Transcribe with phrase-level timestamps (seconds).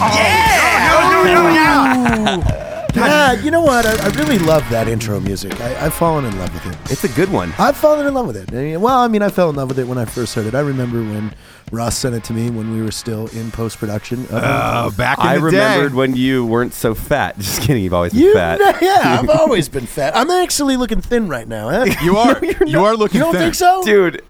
[0.00, 2.67] Yeah, oh.
[3.44, 3.86] you know what?
[3.86, 5.60] I, I really love that intro music.
[5.60, 6.92] I, I've fallen in love with it.
[6.92, 7.52] It's a good one.
[7.58, 8.50] I've fallen in love with it.
[8.52, 10.46] I mean, Well, I mean, I fell in love with it when I first heard
[10.46, 10.54] it.
[10.54, 11.34] I remember when
[11.70, 14.26] Ross sent it to me when we were still in post production.
[14.30, 15.96] Oh, back in I the remembered day.
[15.96, 17.36] when you weren't so fat.
[17.38, 17.84] Just kidding.
[17.84, 18.58] You've always been you, fat.
[18.58, 20.16] know- yeah, I've always been fat.
[20.16, 21.68] I'm actually looking thin right now.
[21.70, 21.84] Huh?
[22.02, 22.42] You are.
[22.66, 23.42] you are looking You don't thin.
[23.42, 23.82] think so?
[23.84, 24.22] Dude,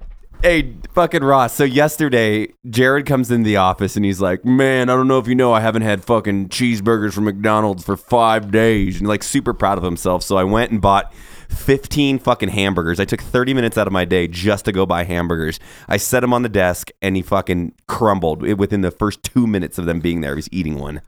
[0.43, 1.55] hey, fucking Ross.
[1.55, 5.27] So yesterday, Jarred comes in the office and he's like, "Man, I don't know if
[5.27, 9.53] you know, I haven't had fucking cheeseburgers from McDonald's for five days," and like super
[9.55, 10.23] proud of himself.
[10.23, 11.13] So I went and bought.
[11.49, 13.01] 15 fucking hamburgers.
[13.01, 15.59] I took 30 minutes out of my day just to go buy hamburgers.
[15.89, 19.79] I set him on the desk and he fucking crumbled within the first two minutes
[19.79, 20.37] of them being there.
[20.37, 21.01] He's eating one.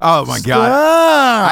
[0.00, 0.70] Oh my god.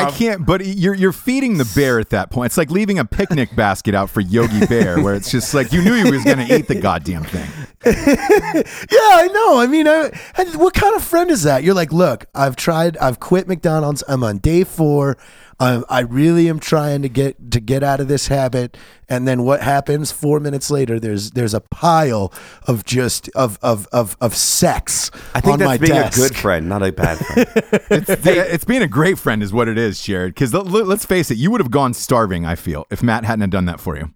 [0.07, 0.45] I can't.
[0.45, 2.47] But you're you're feeding the bear at that point.
[2.47, 5.83] It's like leaving a picnic basket out for Yogi Bear, where it's just like you
[5.83, 7.49] knew he was going to eat the goddamn thing.
[7.85, 9.59] Yeah, I know.
[9.59, 11.65] I mean, I, I- what kind of friend is that?
[11.65, 12.97] You're like, look, I've tried.
[12.99, 14.05] I've quit McDonald's.
[14.09, 15.17] I'm on day four.
[15.63, 18.77] Um, I really am trying to get to get out of this habit.
[19.09, 20.11] And then what happens?
[20.11, 22.33] Four minutes later, there's there's a pile
[22.67, 26.19] of just of of of, of sex I think on that's my being desk.
[26.19, 27.49] a good friend, not a bad friend.
[27.91, 30.35] It's, it's being a great friend, is what it is, Jarred.
[30.35, 32.45] Because let's face it, you would have gone starving.
[32.45, 34.11] I feel if Mat hadn't have done that for you.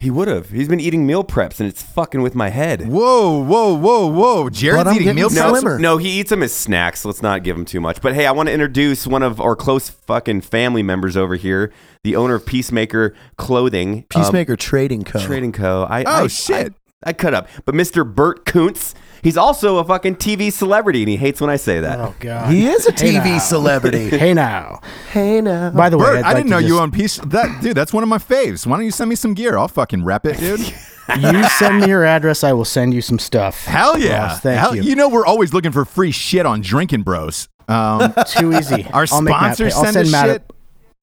[0.00, 0.50] He would have.
[0.50, 2.86] He's been eating meal preps and it's fucking with my head.
[2.88, 4.50] Whoa, whoa, whoa, whoa!
[4.50, 5.34] Jarred's But I'm eating getting meal preps.
[5.36, 5.78] No, Slimmer.
[5.78, 7.06] no, he eats them as snacks.
[7.06, 8.02] Let's not give him too much.
[8.02, 11.72] But hey, I want to introduce one of our close fucking family members over here,
[12.02, 15.20] the owner of Peacemaker Clothing, um, Peacemaker Trading Co.
[15.20, 15.84] Trading Co.
[15.88, 16.74] I, Oh, I- shit.
[17.02, 17.48] I, I cut up.
[17.64, 18.04] But Mr.
[18.06, 21.98] Bert Kuntz, he's also a fucking TV celebrity, and he hates when I say that.
[21.98, 23.38] Oh God, He is a Hey TV now.
[23.38, 24.10] celebrity.
[24.16, 24.80] Hey now.
[25.10, 25.70] hey now.
[25.70, 27.16] By the way, Bert, I'd I like didn't to know you just- own piece.
[27.18, 28.64] That dude, that's one of my faves.
[28.68, 29.58] Why don't you send me some gear?
[29.58, 30.60] I'll fucking rep it, dude.
[31.20, 33.66] You send me your address, I will send you some stuff.
[33.66, 34.22] Hell yeah!
[34.28, 34.96] Ross, thank Hell- you.
[34.96, 37.46] know we're always looking for free shit on Drinking Bros.
[37.68, 38.84] Um, Too easy.
[38.90, 39.82] Our I'll sponsors pay.
[39.82, 40.26] Send send us Mat.
[40.28, 40.42] shit?
[40.42, 40.54] A,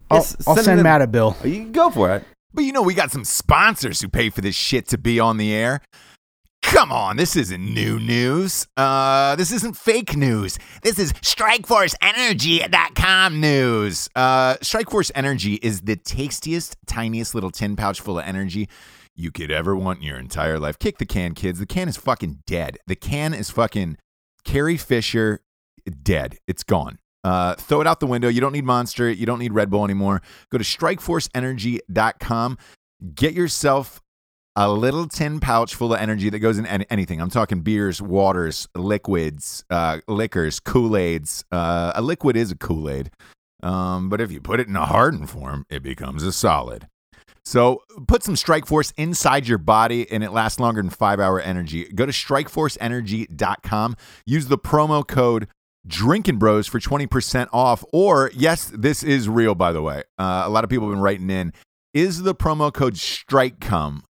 [0.10, 1.38] I'll, Yes, I'll send send Mat a bill.
[1.44, 2.24] You can go for it.
[2.52, 5.38] But you know, we got some sponsors who pay for this shit to be on
[5.38, 5.82] the air.
[6.72, 8.66] Come on, this isn't new news.
[8.78, 10.58] Uh, this isn't fake news.
[10.84, 14.10] This is StrikeForceEnergy.com news.
[14.16, 18.70] Uh, Strikeforce Energy is the tastiest, tiniest little tin pouch full of energy
[19.18, 20.80] you could ever want in your entire life.
[20.80, 21.60] Kick the can, kids.
[21.60, 22.78] The can is fucking dead.
[22.88, 23.98] The can is fucking
[24.46, 25.42] Carrie Fisher
[26.02, 26.38] dead.
[26.48, 27.00] It's gone.
[27.26, 28.30] Uh, throw it out the window.
[28.30, 29.12] You don't need Monster.
[29.12, 30.22] You don't need Red Bull anymore.
[30.50, 32.58] Go to strikeforceenergy.com.
[33.14, 34.01] Get yourself
[34.56, 37.22] a little tin pouch full of energy that goes in any- anything.
[37.22, 41.46] I'm talking beers, waters, liquids, uh, liquors, Kool Aids.
[41.52, 43.12] Uh, a liquid is a Kool Aid.
[43.64, 46.88] Um, but if you put it in a hardened form, it becomes a solid.
[47.46, 51.40] So put some Strike Force inside your body and it lasts longer than five hour
[51.40, 51.86] energy.
[51.86, 53.96] Go to strikeforceenergy.com.
[54.26, 55.48] Use the promo code
[55.88, 57.84] Drinking Bros for 20% off.
[57.92, 60.04] Or, yes, this is real, by the way.
[60.20, 61.54] Uh, a lot of people have been writing in.
[61.94, 64.04] Is the promo code StrikeCum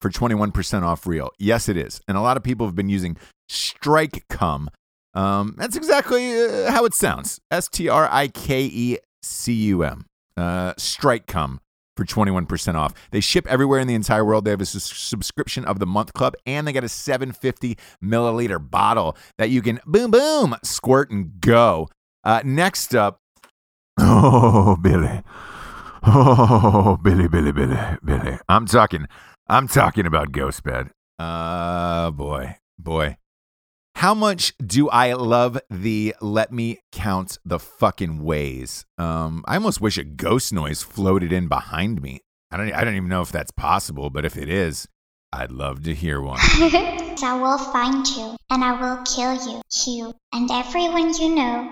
[0.00, 1.30] for 21% off real?
[1.38, 2.00] Yes, it is.
[2.08, 3.16] And a lot of people have been using
[3.50, 4.68] StrikeCum.
[5.14, 9.82] Um, that's exactly uh, how it sounds S T R I K E C U
[9.82, 10.04] M.
[10.36, 11.58] Uh, StrikeCum
[11.96, 12.92] for 21% off.
[13.10, 14.44] They ship everywhere in the entire world.
[14.44, 18.58] They have a sus- subscription of the month club and they got a 750 milliliter
[18.70, 21.88] bottle that you can boom, boom, squirt and go.
[22.22, 23.18] Uh, next up,
[23.98, 25.22] oh, Billy.
[26.02, 28.38] Oh, Billy, Billy, Billy, Billy.
[28.48, 29.06] I'm talking,
[29.48, 30.90] I'm talking about Ghost Bed.
[31.20, 33.16] Uh, boy, boy.
[33.94, 38.84] How much do I love the let me count the fucking ways?
[38.98, 42.22] Um, I almost wish a ghost noise floated in behind me.
[42.50, 44.88] I don't I don't even know if that's possible, but if it is,
[45.32, 46.38] I'd love to hear one.
[46.42, 49.62] I will find you, and I will kill you.
[49.86, 51.70] You and everyone you know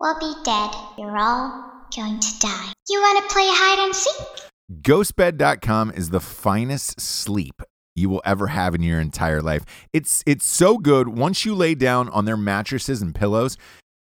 [0.00, 0.70] will be dead.
[0.96, 2.72] You're all going to die.
[2.88, 4.49] You want to play hide and seek?
[4.70, 7.60] Ghostbed.com is the finest sleep
[7.96, 9.64] you will ever have in your entire life.
[9.92, 11.08] It's it's so good.
[11.08, 13.56] Once you lay down on their mattresses and pillows,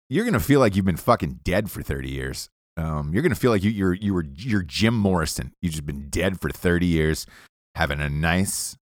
[0.10, 2.48] you're gonna feel like you've been fucking dead for 30 years.
[2.77, 5.51] Um, you're gonna feel like you you're you were you're Jim Morrison.
[5.62, 7.25] You've just been dead for 30 years,
[7.75, 8.77] having a nice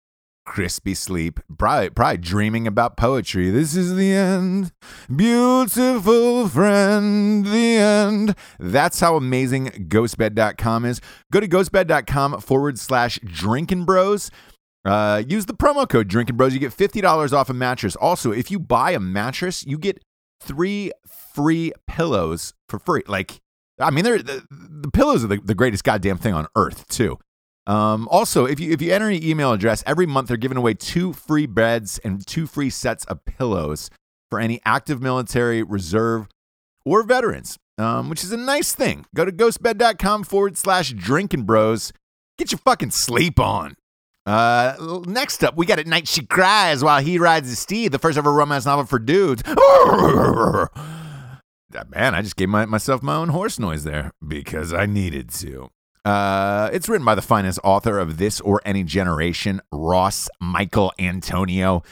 [0.49, 3.51] crispy sleep, probably probably dreaming about poetry.
[3.51, 4.73] This is the end,
[5.15, 8.35] beautiful friend, the end.
[8.59, 11.03] That's how amazing ghostbed.com is.
[11.31, 14.31] Go to ghostbed.com forward slash drinking bros.
[14.87, 16.55] Uh, use the promo code Drinking Bros.
[16.55, 17.95] You get fifty dollars off a mattress.
[17.97, 20.03] Also, if you buy a mattress, you get
[20.41, 20.93] three
[21.35, 23.03] free pillows for free.
[23.07, 23.39] Like,
[23.79, 27.19] I mean, they're, the, the pillows are the, the greatest goddamn thing on earth, too.
[27.69, 30.73] Um, also, if you if you enter an email address every month, they're giving away
[30.73, 33.91] two free beds and two free sets of pillows
[34.31, 36.29] for any active military, reserve,
[36.87, 39.05] or veterans, um, which is a nice thing.
[39.15, 41.93] Go to ghostbed.com forward slash drinking bros.
[42.39, 43.75] Get your fucking sleep on.
[44.25, 47.99] Uh, next up, we got At Night She Cries While He Rides His Steed, the
[47.99, 49.43] first ever romance novel for dudes.
[51.91, 55.71] Man, I just gave my, myself my own horse noise there because I needed to.
[56.05, 61.83] Uh, it's written by the finest author of this or any generation, Ross Michael Antonio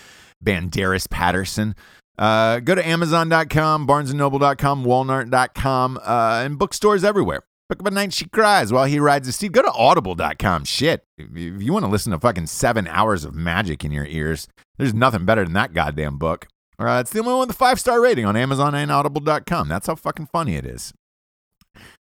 [0.44, 1.74] Banderas Patterson.
[2.18, 7.42] Uh, go to Amazon.com, BarnesandNoble.com, Walmart.com, uh, and bookstores everywhere.
[7.68, 9.52] Book of a night she cries while he rides his steed.
[9.52, 10.64] Go to Audible.com.
[10.64, 14.06] Shit, if if you want to listen to fucking seven hours of magic in your
[14.06, 14.46] ears,
[14.78, 16.46] there's nothing better than that goddamn book.
[16.78, 19.68] Uh, it's the only one with a five star rating on Amazon and Audible.com.
[19.68, 20.92] That's how fucking funny it is.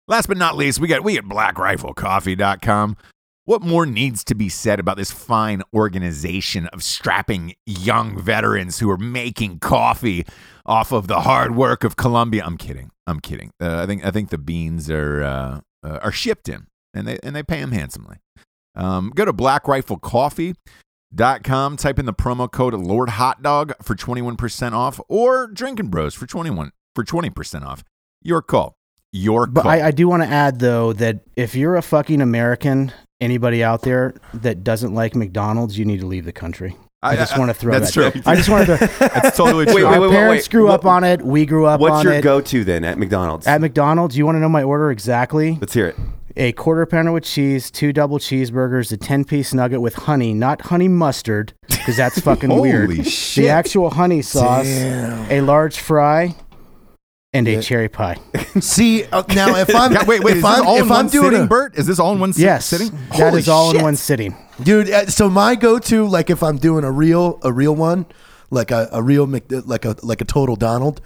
[0.07, 2.97] Last but not least, we got we at BlackRifleCoffee.com.
[3.45, 8.89] What more needs to be said about this fine organization of strapping young veterans who
[8.89, 10.25] are making coffee
[10.65, 12.43] off of the hard work of Colombia?
[12.45, 12.91] I'm kidding.
[13.05, 13.51] I'm kidding.
[13.61, 17.17] Uh, I think I think the beans are uh, uh, are shipped in, and they
[17.23, 18.17] and they pay them handsomely.
[18.75, 21.77] Um, go to BlackRifleCoffee.com.
[21.77, 26.25] Type in the promo code Lord Hot Dog for 21% off, or Drinking Bros for
[26.25, 27.83] 21 for 20% off.
[28.21, 28.77] Your call.
[29.13, 29.71] Your But call.
[29.71, 33.83] I, I do want to add though that if you're a fucking American, anybody out
[33.83, 36.75] there that doesn't like McDonald's, you need to leave the country.
[37.01, 38.13] I, just want to throw that's that.
[38.13, 38.21] true.
[38.25, 38.77] I just wanted to.
[38.99, 39.75] That's totally true.
[39.75, 40.51] Wait, Our wait, wait, parents wait.
[40.51, 41.21] grew What- up on it.
[41.21, 41.91] We grew up on it.
[41.91, 42.21] What's your it.
[42.23, 43.45] go-to then at McDonald's?
[43.45, 45.57] At McDonald's, you want to know my order exactly?
[45.59, 45.97] Let's hear it.
[46.37, 50.61] A quarter pounder with cheese, two double cheeseburgers, a 10 piece nugget with honey, not
[50.61, 52.89] honey mustard, because that's fucking Holy weird.
[52.89, 53.43] Holy shit.
[53.43, 55.29] The actual honey sauce, Damn.
[55.29, 56.33] a large fry,
[57.33, 58.17] and a cherry pie.
[58.59, 60.37] See uh, now, if I'm Yeah, wait, wait.
[60.37, 61.75] if I'm, all if in I'm one doing sitting, a, Bert?
[61.77, 62.89] Is this all in one si- Yes, sitting?
[62.91, 63.77] that Holy is all shit.
[63.79, 64.35] in one sitting.
[64.61, 64.89] dude.
[64.89, 68.05] uh, So my go-to, like if I'm doing a real a real one,
[68.49, 71.01] like a, a real Mc, like a like a total Donald,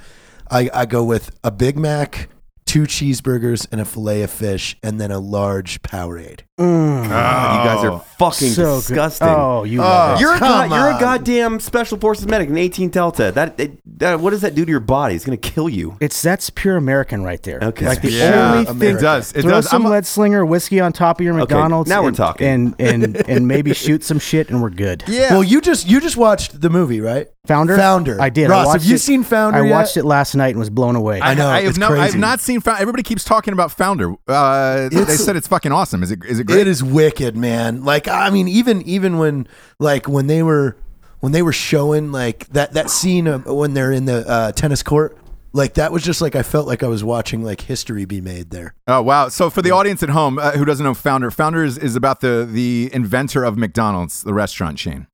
[0.51, 2.27] I I go with a Big Mac,
[2.65, 6.41] two cheeseburgers, and a fillet of fish, and then a large Powerade.
[6.59, 8.75] You guys are fucking So good.
[8.88, 9.27] disgusting.
[9.27, 10.21] Oh, you love it.
[10.21, 13.31] You're a, god, you're a goddamn special forces medic, an 18 Delta.
[13.31, 15.15] That, it, that what does that do to your body?
[15.15, 15.98] It's gonna kill you.
[16.01, 17.59] It's that's pure American right there.
[17.62, 17.86] Okay.
[17.86, 18.98] Like the Yeah, only it thing.
[18.98, 19.33] does.
[19.33, 19.69] It throw does.
[19.69, 21.89] some I'm- lead slinger whiskey on top of your Okay, McDonald's.
[21.89, 22.48] now we're and- talking.
[22.48, 25.03] And and and maybe shoot some shit, and we're good.
[25.07, 25.33] Yeah.
[25.33, 27.27] Well, you just you just watched the movie, right?
[27.48, 27.77] Founder.
[27.77, 28.19] Founder.
[28.21, 28.48] I did.
[28.51, 29.71] I Ross, have you it- seen Founder I yet?
[29.71, 31.21] watched it last night and was blown away.
[31.21, 32.60] I know, I have it's no, I have not seen.
[32.60, 34.15] Fou- Everybody keeps talking about Founder.
[34.27, 36.03] Uh, they said it's fucking awesome.
[36.03, 36.25] Is it?
[36.25, 36.62] Is it great?
[36.62, 37.84] It is wicked, man.
[37.84, 39.48] Like I mean, even even when
[39.80, 40.78] like when they were
[41.20, 44.84] when they were showing like that that scene of when they're in the uh, tennis
[44.84, 45.18] court,
[45.54, 48.52] like that was just like I felt like I was watching like history be made
[48.52, 48.74] there.
[48.88, 49.30] Oh wow!
[49.30, 52.22] So for the audience at home uh, who doesn't know Founder, Founder is, is about
[52.22, 55.08] the the inventor of McDonald's, the restaurant chain.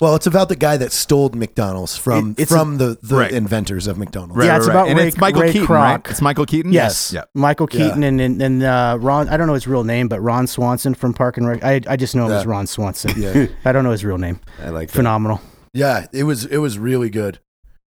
[0.00, 3.30] Well, it's about the guy that stole McDonald's from It- it's from the the Right.
[3.30, 4.44] inventors of McDonald's.
[4.44, 5.74] Yeah, it's about and Ray- it's Michael Ray Keaton, Kroc.
[5.76, 6.00] right?
[6.10, 6.72] It's Michael Keaton.
[6.72, 7.22] Yes, Yeah.
[7.34, 7.78] Michael Yeah.
[7.86, 9.28] Keaton and and, and uh, Ron.
[9.28, 11.62] I don't know his real name, but Ron Swanson from Park and Rec.
[11.62, 12.50] I, I just know him as Yeah.
[12.50, 13.12] Ron Swanson.
[13.16, 13.46] Yeah.
[13.64, 14.40] I don't know his real name.
[14.60, 14.96] I like that.
[14.96, 15.40] Phenomenal.
[15.72, 17.38] Yeah, it was it was really good.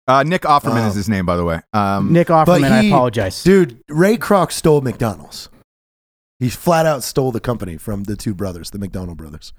[0.05, 1.61] Uh, Nick Offerman Um, is his name, by the way.
[1.71, 2.69] Um, Nick But Offerman.
[2.69, 3.41] I he- apologize.
[3.43, 5.47] Dude, Ray Kroc stole McDonald's.
[6.39, 9.53] He flat out stole the company from the two brothers, the McDonald brothers.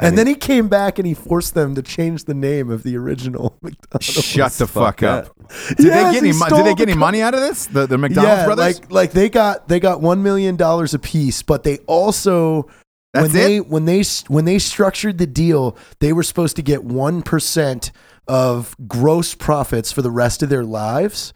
[0.00, 2.96] And then he came back and he forced them to change the name of the
[2.96, 4.04] original McDonald's.
[4.06, 5.26] shut the fuck, fuck up.
[5.26, 5.48] up.
[5.76, 6.32] Did Yes, they get any?
[6.32, 7.66] mo- Did they the get any money out of this?
[7.66, 8.80] The the McDonald's yeah, brothers.
[8.80, 12.68] like like they got they got one million dollars apiece, but they also
[13.12, 16.82] That's when they when they when they structured the deal, they were supposed to get
[16.84, 17.92] one percent
[18.28, 21.32] of gross profits for the rest of their lives,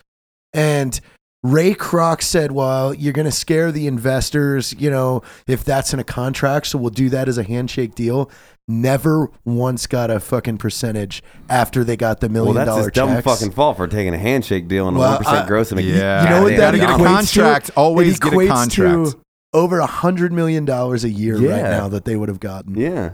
[0.53, 1.01] and.
[1.45, 6.01] Ray Kroc said, "Well, you're going to scare the investors, you know, if that's in
[6.01, 8.31] a contract, so we'll do that as a handshake deal."
[8.67, 12.93] Never once got a fucking percentage after they got the Well, million that's dollar his
[12.93, 13.25] dumb checks.
[13.25, 15.71] fucking fault for taking a handshake deal and a Well, one percent I- gross.
[15.71, 16.25] And Yeah.
[16.25, 17.67] You know what that gotta get a equates contract.
[17.67, 17.73] To?
[17.77, 19.11] Always it get a equates contract.
[19.13, 19.19] To
[19.53, 21.71] over a hundred million dollars a year right Yeah.
[21.77, 22.75] now that they would have gotten.
[22.75, 23.11] Yeah.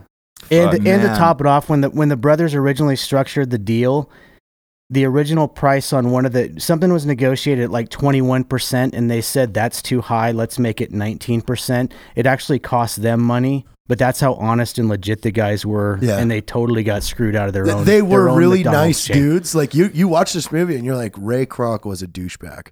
[0.52, 1.18] and Fuck, and to man.
[1.18, 4.08] top it off, when the when the brothers originally structured the deal,
[4.90, 8.94] the original price on one of the something was negotiated at like twenty one percent,
[8.94, 10.32] and they said that's too high.
[10.32, 11.94] Let's make it nineteen percent.
[12.16, 16.18] It actually cost them money, but that's how honest and legit the guys were, Yeah.
[16.18, 17.84] and they totally got screwed out of their Th- own.
[17.84, 19.16] they were own really McDonald's nice chain.
[19.16, 19.54] dudes.
[19.54, 22.68] Like you, you watch this movie and you're like, Ray Kroc was a douchebag.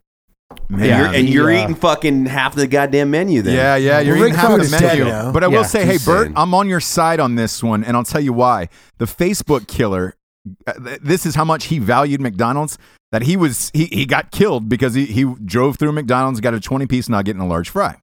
[0.71, 0.87] And Man.
[0.99, 3.55] you're, and you're uh, eating fucking half the goddamn menu then.
[3.55, 5.05] Yeah, yeah, you're Well, eating half the menu.
[5.05, 5.31] now.
[5.31, 6.33] But I will Yeah, say, hey, Bert, saying.
[6.37, 8.69] I'm on your side on this one, and I'll tell you why.
[8.97, 10.15] The Facebook killer th-
[11.01, 12.79] this is how much he valued McDonald's
[13.13, 16.61] that he was he, he got killed because he, he drove through McDonald's, got a
[16.61, 18.01] 20 piece nugget and a large fry.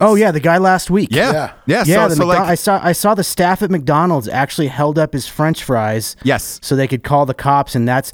[0.00, 1.10] Oh yeah, the guy last week.
[1.12, 1.32] Yeah.
[1.32, 1.52] Yeah.
[1.66, 1.84] Yeah.
[1.86, 4.98] Yeah, so, so McDo- like, I saw I saw the staff at McDonald's actually held
[4.98, 6.58] up his French fries yes.
[6.62, 8.12] so they could call the cops, and that's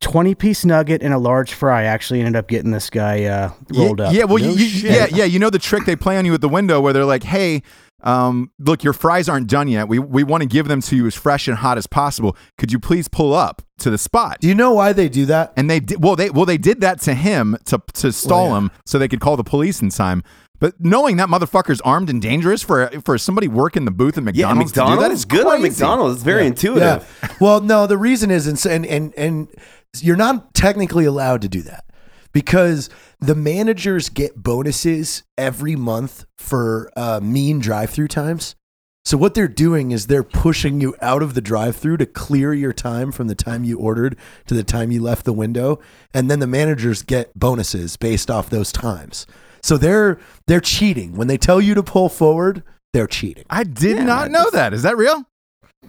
[0.00, 1.82] twenty piece nugget and a large fry.
[1.84, 4.14] Actually, ended up getting this guy uh, rolled yeah, up.
[4.14, 5.24] Yeah, well, No you, you- yeah, yeah.
[5.24, 7.62] You know the trick they play on you at the window where they're like, "Hey,
[8.02, 9.88] um, look, your fries aren't done yet.
[9.88, 12.36] We we want to give them to you as fresh and hot as possible.
[12.56, 15.52] Could you please pull up to the spot?" Do you know why they do that?
[15.56, 16.14] And they did well.
[16.16, 18.58] They well they did that to him to to stall Well, yeah.
[18.58, 20.22] him so they could call the police in time.
[20.60, 24.52] But knowing that motherfucker's armed and dangerous for for somebody working the booth at Yeah,
[24.52, 25.62] McDonald's, to do McDonald's that is is good on.
[25.62, 26.14] McDonald's.
[26.16, 26.82] It's very intuitive.
[27.22, 27.28] Yeah.
[27.40, 29.48] Well, no, the reason is, and and and, and
[30.00, 31.84] you're not technically allowed to do that
[32.32, 38.54] because the managers get bonuses every month for uh, mean drive-through times.
[39.04, 42.72] So what they're doing is they're pushing you out of the drive-through to clear your
[42.74, 45.80] time from the time you ordered to the time you left the window,
[46.12, 49.26] and then the managers get bonuses based off those times.
[49.62, 52.62] So they're they're cheating when they tell you to pull forward.
[52.92, 53.44] They're cheating.
[53.50, 54.72] I did Yeah, not know that.
[54.72, 55.24] Is that real?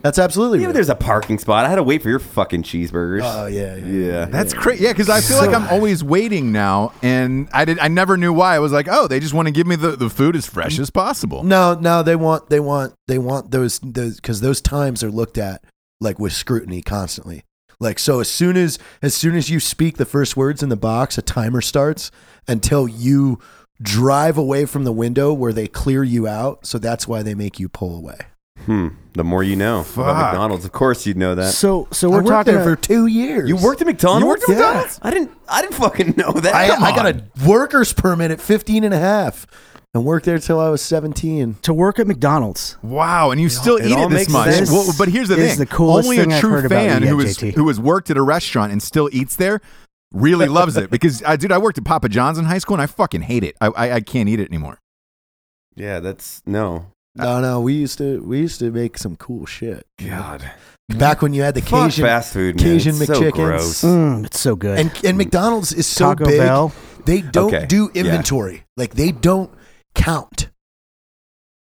[0.01, 0.73] That's absolutely Yeah, but real.
[0.75, 1.65] there's a parking spot.
[1.65, 3.21] I had to wait for your fucking cheeseburgers.
[3.23, 3.85] Oh yeah, yeah.
[3.85, 4.25] yeah.
[4.25, 4.85] That's crazy.
[4.85, 7.79] Yeah, because I feel like I'm always waiting now, and I did.
[7.79, 8.55] I never knew why.
[8.55, 10.79] I was like, oh, they just want to give me the, the food as fresh
[10.79, 11.43] as possible.
[11.43, 15.37] No, no, they want they want they want those those because those times are looked
[15.37, 15.63] at
[15.99, 17.43] like with scrutiny constantly.
[17.81, 20.77] Like so, as soon as as soon as you speak the first words in the
[20.77, 22.09] box, a timer starts
[22.47, 23.39] until you
[23.81, 26.65] drive away from the window where they clear you out.
[26.65, 28.19] So that's why they make you pull away.
[28.65, 28.89] Hmm.
[29.13, 30.05] The more you know Fuck.
[30.05, 30.65] about McDonald's.
[30.65, 31.51] Of course, you'd know that.
[31.53, 33.49] So so we're worked talking there for two years.
[33.49, 34.23] You worked at McDonald's?
[34.23, 34.55] You worked at Yeah.
[34.55, 34.99] McDonald's?
[35.01, 35.31] I didn't.
[35.47, 36.53] I didn't fucking know that.
[36.55, 37.29] I, Come I got on.
[37.43, 39.47] a worker's permit at 15 and a half
[39.93, 41.55] and worked there till I was 17.
[41.63, 42.77] to work at McDonald's.
[42.83, 44.53] Wow, and you still it eat all it this makes much.
[44.53, 44.71] sense.
[44.71, 46.65] Well, but here's the This is thing: the coolest only thing a I've true heard
[46.65, 47.53] about fan you who yet, has JT.
[47.55, 49.59] who has worked at a restaurant and still eats there
[50.13, 50.89] really loves it.
[50.91, 53.43] Because, I, dude, I worked at Papa John's in high school, and I fucking hate
[53.43, 53.55] it.
[53.59, 54.79] I I, I can't eat it anymore.
[55.75, 56.91] Yeah, that's no.
[57.19, 59.85] No, no, we used to we used to make some cool shit.
[59.97, 60.49] God.
[60.89, 62.55] Back when you had the Fuck Cajun fast food.
[62.55, 62.63] Man.
[62.65, 63.33] Cajun It's so McChickens.
[63.33, 63.81] gross.
[63.83, 64.79] Mm, it's so good.
[64.79, 66.39] and and McDonald's is so Taco big.
[66.39, 66.73] Bell.
[67.05, 68.01] They don't Okay, do yeah.
[68.03, 68.63] inventory.
[68.75, 69.51] Like they don't
[69.95, 70.49] count.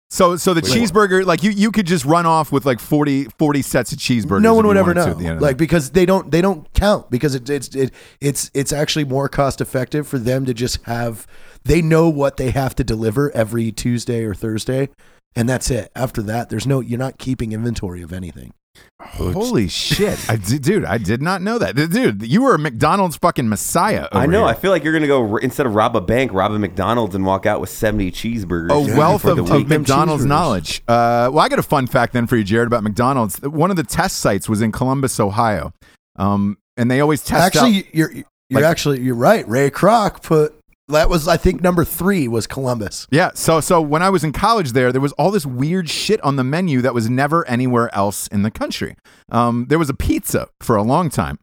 [0.09, 3.25] So so the Wait, cheeseburger, like you you could just run off with like 40,
[3.39, 4.41] 40 sets of cheeseburgers.
[4.41, 5.11] no one if would you ever wanted to know.
[5.13, 7.93] at the end of Like because they don't they don't count because it, it's it,
[8.19, 11.25] it's it's actually more cost effective for them to just have
[11.63, 14.89] they know what they have to deliver every Tuesday or Thursday
[15.35, 15.91] and that's it.
[15.95, 18.53] After that there's no you're not keeping inventory of anything.
[19.01, 20.85] Holy shit, I did, dude!
[20.85, 22.23] I did not know that, dude.
[22.25, 24.07] You were a McDonald's fucking messiah.
[24.13, 24.39] I know.
[24.39, 24.47] here.
[24.47, 27.25] I feel like you're gonna go instead of rob a bank, rob a McDonald's and
[27.25, 28.71] walk out with seventy cheeseburgers.
[28.93, 29.67] a wealth for of, the of week.
[29.67, 30.81] McDonald's knowledge.
[30.87, 33.41] Uh, well, I got a fun fact then for you, Jarred, about McDonald's.
[33.41, 35.73] One of the test sites was in Columbus, Ohio,
[36.15, 37.95] um, and they always test actually out.
[37.95, 38.25] you're you're
[38.61, 39.45] Like- actually you're right.
[39.49, 40.55] Ray Kroc put
[40.91, 43.07] that was I think number 3 was Columbus.
[43.11, 46.21] Yeah, so so when I was in college there, there was all this weird shit
[46.21, 48.95] on the menu that was never anywhere else in the country.
[49.31, 51.39] Um, there was a pizza for a long time,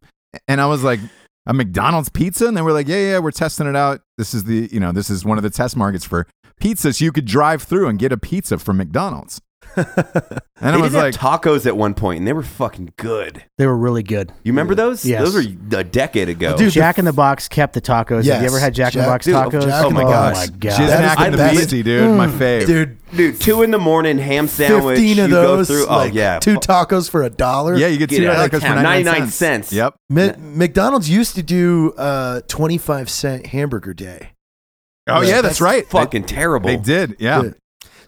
[0.47, 1.01] and I was like,
[1.47, 4.03] a McDonald's pizza, and they were like, yeah, yeah, we're testing it out.
[4.19, 6.27] This is the you know this is one of the test markets for
[6.61, 9.41] pizza, so you could drive through and get a pizza from McDonald's.
[10.61, 12.93] And They I was did like, have tacos at one point, and they were fucking
[12.97, 13.45] good.
[13.59, 14.33] They were really good.
[14.43, 15.05] You remember those?
[15.05, 15.23] Yes.
[15.23, 16.57] Those were a decade ago.
[16.57, 18.25] Dude, Jack in the Box kept the tacos.
[18.27, 19.63] Have you ever had Jack, in the Box dude, tacos?
[19.67, 20.35] Jack Oh my in the gosh.
[20.35, 20.51] Box.
[20.51, 20.61] my god!
[20.61, 21.57] That is Jiznak the and the best.
[21.59, 22.67] Beastie, dude, my fave.
[22.67, 24.97] Dude, Dude, two in the morning, ham sandwich.
[24.99, 25.87] 15 of you those go through.
[25.87, 27.77] like oh yeah, two tacos for a dollar.
[27.77, 28.83] yeah, you get Get two out of tacos for town.
[28.83, 29.35] 99 99 cents.
[29.69, 29.73] cents.
[29.73, 29.95] Yep.
[30.11, 34.33] Mi- McDonald's used to do uh 25 cent hamburger day.
[35.07, 35.87] Oh yeah, that's right.
[35.87, 36.67] fucking terrible.
[36.69, 37.15] They did.
[37.21, 37.43] Yeah.
[37.45, 37.51] Yeah.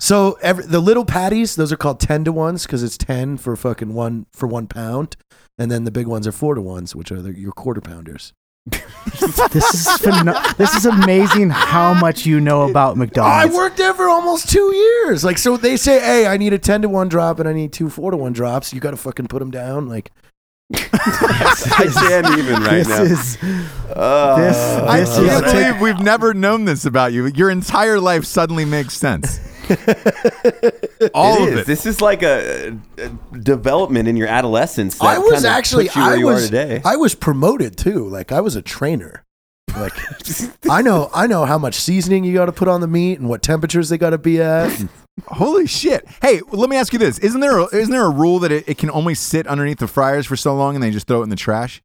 [0.01, 3.55] So every, the little patties, those are called 10 to ones because it's 10 for
[3.55, 5.17] fucking one for one pound.
[5.59, 8.33] And then the big ones are four to ones, which are the, your quarter pounders.
[8.71, 13.55] this is pheno- this is amazing how much you know about McDonald's.
[13.55, 15.23] I worked there for almost two years.
[15.23, 17.73] Like, so they say, hey, I need a 10 to 1 drop and I need
[17.73, 18.73] two 4 to 1 drops.
[18.73, 19.89] You got to fucking put them down.
[19.89, 20.13] Like,
[20.73, 23.03] I can't even right this now.
[23.03, 23.39] is
[23.95, 27.27] Uh, this I this can't is believe we've never known this about you.
[27.27, 29.41] Your entire life suddenly makes sense.
[31.15, 31.61] All it of is.
[31.61, 31.67] it.
[31.67, 33.09] This is like a, a
[33.39, 34.99] development in your adolescence.
[34.99, 36.83] That I was kinda actually, puts you where I you was, are today.
[36.85, 38.09] I was promoted too.
[38.09, 39.25] Like, I was a trainer.
[39.77, 39.93] Like,
[40.71, 43.29] I know, I know how much seasoning you got to put on the meat and
[43.29, 44.85] what temperatures they got to be at.
[45.27, 46.09] Holy shit!
[46.23, 48.69] Hey, let me ask you this: Isn't there a, isn't there a rule that it,
[48.69, 51.25] it can only sit underneath the fryers for so long and they just throw it
[51.25, 51.83] in the trash?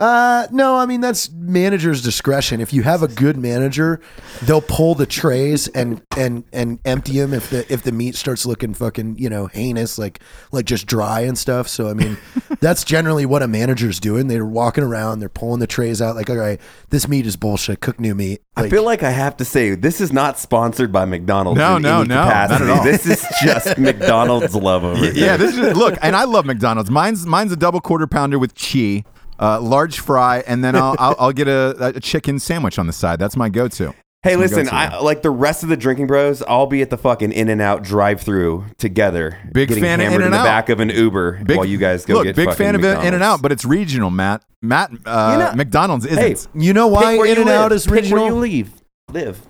[0.00, 2.62] Uh, no, I mean that's manager's discretion.
[2.62, 4.00] If you have a good manager,
[4.42, 8.46] they'll pull the trays and and and empty them if the if the meat starts
[8.46, 10.20] looking fucking you know heinous, like
[10.52, 11.68] like just dry and stuff.
[11.68, 12.16] So I mean,
[12.60, 14.28] that's generally what a manager's doing.
[14.28, 17.80] They're walking around, they're pulling the trays out, like all right, this meat is bullshit.
[17.80, 18.40] Cook new meat.
[18.56, 21.58] I feel like I have to say this is not sponsored by McDonald's.
[21.58, 22.82] No, in no, any no, not at all.
[22.82, 25.12] This is just McDonald's love over here.
[25.12, 26.90] Yeah, this is look, and I love McDonald's.
[26.90, 29.02] Mine's mine's a double quarter pounder with cheese,
[29.40, 32.92] uh, large fry, and then I'll I'll, I'll get a, a chicken sandwich on the
[32.92, 33.18] side.
[33.18, 33.94] That's my go-to.
[34.22, 34.76] Hey, That's my listen, go-to.
[34.76, 36.42] I like the rest of the drinking bros.
[36.42, 40.26] I'll be at the fucking In and Out drive-through together, Big getting fan of hammered
[40.26, 40.44] in the In-N-Out.
[40.44, 43.22] back of an Uber while you guys go look, get big fan of In and
[43.22, 44.10] Out, but it's regional.
[44.10, 46.18] Mat, Mat, uh, You know- McDonald's isn't.
[46.18, 47.76] Hey, you know why In and Out live.
[47.76, 48.26] is Pick where regional?
[48.26, 48.72] you leave,
[49.10, 49.40] live.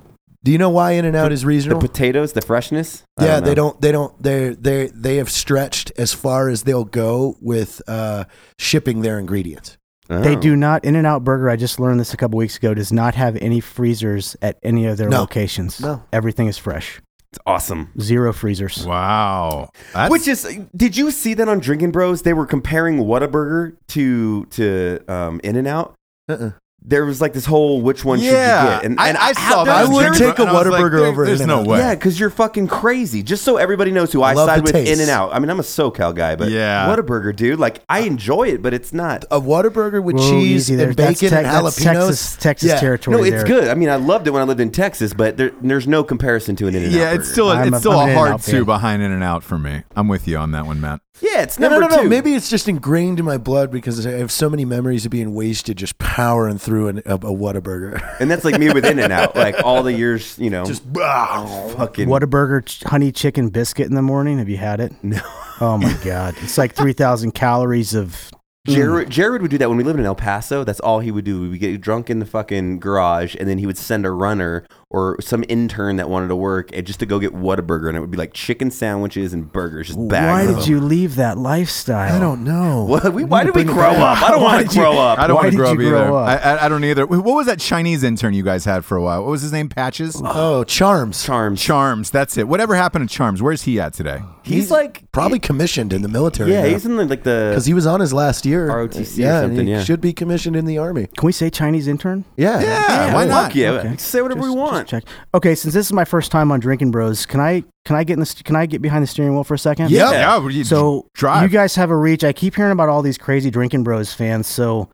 [0.43, 1.81] Do you know why In and Out is regional?
[1.81, 3.03] The potatoes, the freshness.
[3.19, 3.47] I yeah, know.
[3.47, 3.81] they don't.
[3.81, 4.23] They don't.
[4.23, 8.25] They they they have stretched as far as they'll go with uh,
[8.59, 9.77] shipping their ingredients.
[10.11, 10.41] They Oh.
[10.41, 10.85] do not.
[10.85, 13.37] In and Out Burger, I just learned this a couple weeks ago, does not have
[13.37, 15.21] any freezers at any of their No.
[15.21, 15.81] locations.
[15.81, 16.03] No.
[16.13, 17.01] Everything is fresh.
[17.33, 17.91] It's awesome.
[18.01, 18.85] Zero freezers.
[18.85, 22.23] Wow, That's, Which is, did you see that on Drinking Bros?
[22.23, 25.95] They were comparing Whataburger to to um, In and Out.
[26.29, 26.51] Uh-uh.
[26.83, 28.81] There was like this whole which one yeah.
[28.81, 29.77] should you get, I, I saw that.
[29.77, 31.67] I would take a and I was like, Whataburger over There's no In-N-Out.
[31.67, 31.79] way.
[31.79, 33.23] Yeah, because you're fucking crazy.
[33.23, 34.91] Just so everybody knows who I, love side with taste.
[34.91, 35.35] In and Out.
[35.35, 36.87] I mean, I'm a SoCal guy, but Yeah.
[36.89, 37.59] Whataburger, dude.
[37.59, 39.25] Like I enjoy it, but it's not.
[39.31, 40.89] A Whataburger with Whoa, cheese easy there.
[40.89, 42.07] and That's bacon and Tex- that's jalapenos.
[42.09, 42.81] Texas, Texas Yeah.
[42.81, 43.17] territory.
[43.19, 43.45] No, it's there.
[43.45, 43.69] good.
[43.69, 46.57] I mean, I loved it when I lived in Texas, but there, there's no comparison
[46.57, 46.99] to an In and Out.
[46.99, 49.45] Yeah, it's still I'm it's a- still I'm a hard two behind In and Out
[49.45, 49.83] for me.
[49.95, 51.01] I'm with you on that one, Mat.
[51.21, 52.03] Yeah, it's No, number no, no, no.
[52.05, 52.09] two.
[52.09, 55.35] Maybe it's just ingrained in my blood because I have so many memories of being
[55.35, 58.01] wasted just powering through an, a, a Whataburger.
[58.21, 59.37] and that's like me with In and Out.
[59.37, 61.75] Like all the years, you know, just ah.
[61.77, 62.09] fucking.
[62.09, 64.39] Whataburger ch- honey chicken biscuit in the morning.
[64.39, 64.93] Have you had it?
[65.03, 65.21] No.
[65.63, 68.31] Oh my god, it's like three thousand calories of.
[68.67, 70.65] Jarred, Jarred would do that when we lived in El Paso.
[70.65, 71.39] That's all he would do.
[71.43, 74.65] We would get drunk in the fucking garage, and then he would send a runner
[74.93, 78.01] or some intern that wanted to work and just to go get Whataburger, and it
[78.01, 80.49] would be like chicken sandwiches and burgers, just bags.
[80.49, 82.13] Why did you leave that lifestyle?
[82.15, 82.85] I don't know.
[82.91, 83.13] What?
[83.15, 84.21] We, why need did we grow up?
[84.23, 85.19] I don't want to grow up.
[85.21, 86.13] I don't want to grow up you grow either.
[86.13, 86.45] up?
[86.45, 87.07] I, I, I don't either.
[87.07, 89.23] What was that Chinese intern you guys had for a while?
[89.23, 89.69] What was his name?
[89.69, 90.21] Patches?
[90.25, 91.25] Oh, Charms.
[91.25, 91.63] Charms.
[91.63, 92.11] Charms.
[92.11, 92.49] That's it.
[92.49, 93.41] Whatever happened to Charms?
[93.41, 94.23] Where's he at today?
[94.43, 96.51] He's like Probably commissioned in the military.
[96.51, 98.69] yeah, he's in the, like the because he was on his last year.
[98.69, 99.85] ROTC yeah, and something, he yeah.
[99.85, 101.07] should be commissioned in the army.
[101.17, 102.25] Can we say Chinese intern?
[102.37, 103.55] Yeah, Yeah, why fuck not?
[103.55, 103.71] yeah.
[103.73, 103.97] Okay.
[103.99, 104.89] Say whatever Just- we just want.
[104.89, 105.05] check.
[105.35, 108.15] Okay, since this is my first time on Drinking Bros, can I can I get
[108.15, 109.91] in the can I get behind the steering wheel for a second?
[109.91, 110.11] Yeah.
[110.13, 110.37] Yeah.
[110.39, 111.43] well, you So drive.
[111.43, 112.25] you guys have a reach.
[112.25, 114.47] I keep hearing about all these crazy Drinking Bros fans.
[114.47, 114.89] So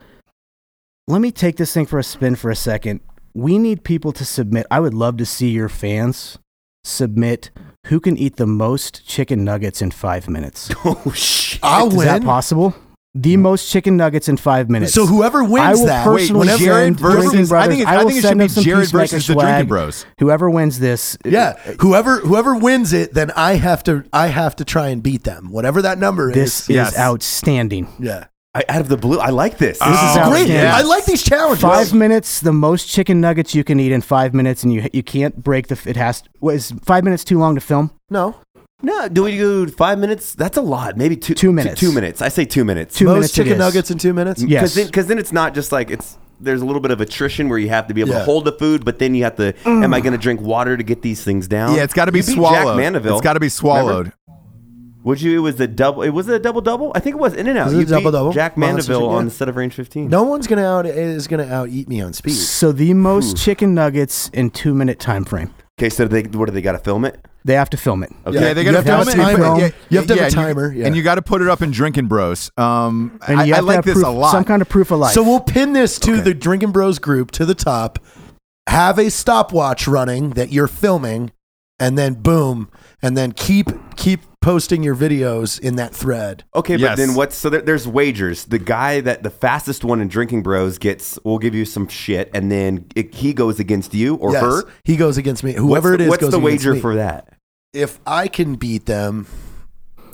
[1.09, 3.01] let me take this thing for a spin for a second.
[3.35, 4.67] We need people to submit.
[4.71, 6.39] I would love to see your fans
[6.85, 7.51] submit
[7.87, 10.71] who can eat the most chicken nuggets in five minutes.
[10.85, 11.61] Oh shit.
[11.63, 12.07] I'll Is win.
[12.07, 12.75] that possible?
[13.23, 14.93] The most chicken nuggets in five minutes.
[14.93, 17.53] So whoever I wins will that, personally whenever- Jarred send Drinking versus.
[17.53, 19.47] I think, it, I I will think it should be Jarred versus the swag.
[19.47, 20.07] Drinking Bros.
[20.21, 24.65] whoever wins this, yeah, whoever whoever wins it, then I have to I have to
[24.65, 26.69] try and beat them, whatever that number this is.
[26.71, 26.99] is Yes.
[26.99, 27.89] outstanding.
[27.99, 29.79] Yeah, I, out of the blue, I like this.
[29.79, 30.41] This This is is great.
[30.43, 30.71] outstanding.
[30.75, 31.63] I like these challenges.
[31.63, 35.03] Five minutes, the most chicken nuggets you can eat in five minutes, and you you
[35.03, 35.79] can't break the.
[35.87, 36.23] It has.
[36.41, 37.91] What is five minutes too long to film?
[38.11, 38.37] No,
[38.83, 39.09] no.
[39.09, 40.35] Do we do five minutes?
[40.35, 40.97] That's a lot.
[40.97, 41.35] Maybe two.
[41.35, 41.81] Two minutes.
[41.81, 42.21] Two, minutes.
[42.23, 42.97] I say two minutes.
[42.97, 43.59] Two most minutes it chicken is.
[43.59, 44.43] nuggets in two minutes.
[44.43, 44.61] Yeah.
[44.61, 44.85] Because Yes.
[44.87, 46.19] then, 'cause then it's not just like it's.
[46.39, 48.25] There's a little bit of attrition where you have to be able to Yeah.
[48.27, 49.55] hold the food, but then you have to.
[49.65, 49.85] Mm.
[49.85, 51.75] Am I going to drink water to get these things down?
[51.75, 52.79] Yeah, it's got to be You beat swallowed.
[52.79, 53.13] Jack Mandaville.
[53.13, 54.13] It's got to be swallowed.
[55.05, 55.39] Would you?
[55.39, 56.03] It was the double.
[56.03, 56.93] It was a double double.
[56.95, 57.67] I think it was in and out.
[57.67, 58.33] Was it a double-double?
[58.33, 60.09] Jack Monster Mandaville Chicken, on the set of Range 15.
[60.11, 62.33] No one's gonna out is gonna out eat me on speed.
[62.35, 65.51] So the most chicken nuggets in two minute time frame.
[65.81, 67.25] Okay, so they what do they got to film it?
[67.47, 68.13] They have to film it.
[68.27, 68.39] Okay.
[68.41, 69.15] Yeah, they You got have to film have a it.
[69.15, 69.55] and timer.
[69.55, 70.87] put- yeah, You have to have a yeah, and you- timer, yeah.
[70.87, 72.51] and you got to put it up in Drinking Bros.
[72.57, 74.33] Um, And I, I like this proof, a lot.
[74.33, 75.15] Some kind of proof of life.
[75.15, 76.21] So we'll pin this to Okay.
[76.23, 77.99] the Drinking Bros group to the top.
[78.69, 81.31] Have a stopwatch running that you're filming,
[81.79, 82.69] and then boom,
[83.01, 86.45] and then keep keep posting your videos in that thread.
[86.55, 88.45] Okay, but then what's so there, there's wagers.
[88.47, 92.29] The guy that the fastest one in Drinking Bros gets, will give you some shit,
[92.35, 94.63] and then it, he goes against you or Yes, her.
[94.85, 95.53] he goes against me.
[95.53, 96.81] Whoever what's it the, is what's goes the against wager me.
[96.81, 97.29] for that?
[97.77, 99.27] If I can beat them,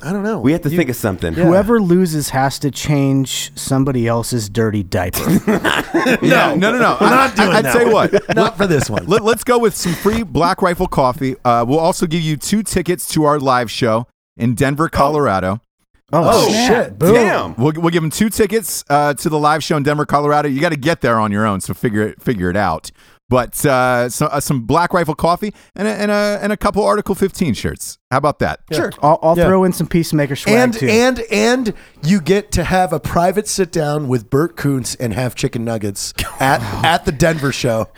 [0.03, 0.40] I don't know.
[0.40, 1.33] We have to think of something.
[1.35, 1.44] Yeah.
[1.44, 5.20] Whoever loses has to change somebody else's dirty diaper.
[6.27, 6.96] yeah, no, no, no.
[7.01, 8.11] We're not I, doing I'd that say one.
[8.11, 8.22] what.
[8.37, 9.07] Not for this one.
[9.07, 11.37] Let, us go with some free Black Rifle coffee.
[11.44, 15.61] Uh, we'll also give you two tickets to our live show in Denver, Colorado.
[16.12, 16.87] Oh, snap.
[16.87, 16.98] shit.
[16.98, 17.14] Boom.
[17.14, 17.55] Damn.
[17.55, 20.48] We'll, we'll give them two tickets uh, to the live show in Denver, Colorado.
[20.48, 22.90] You got to get there on your own, so figure it figure it out.
[23.33, 26.85] But uh, so, uh, some Black Rifle coffee and a, and a and a couple
[26.85, 27.97] Article 15 shirts.
[28.11, 28.61] How about that?
[28.71, 28.92] Sure.
[29.01, 29.47] I'll, I'll Yeah.
[29.47, 30.87] throw in some Peacemaker swag and too.
[30.87, 35.35] and and you get to have a private sit down with Bert Kuntz and have
[35.35, 37.88] chicken nuggets at at the Denver show.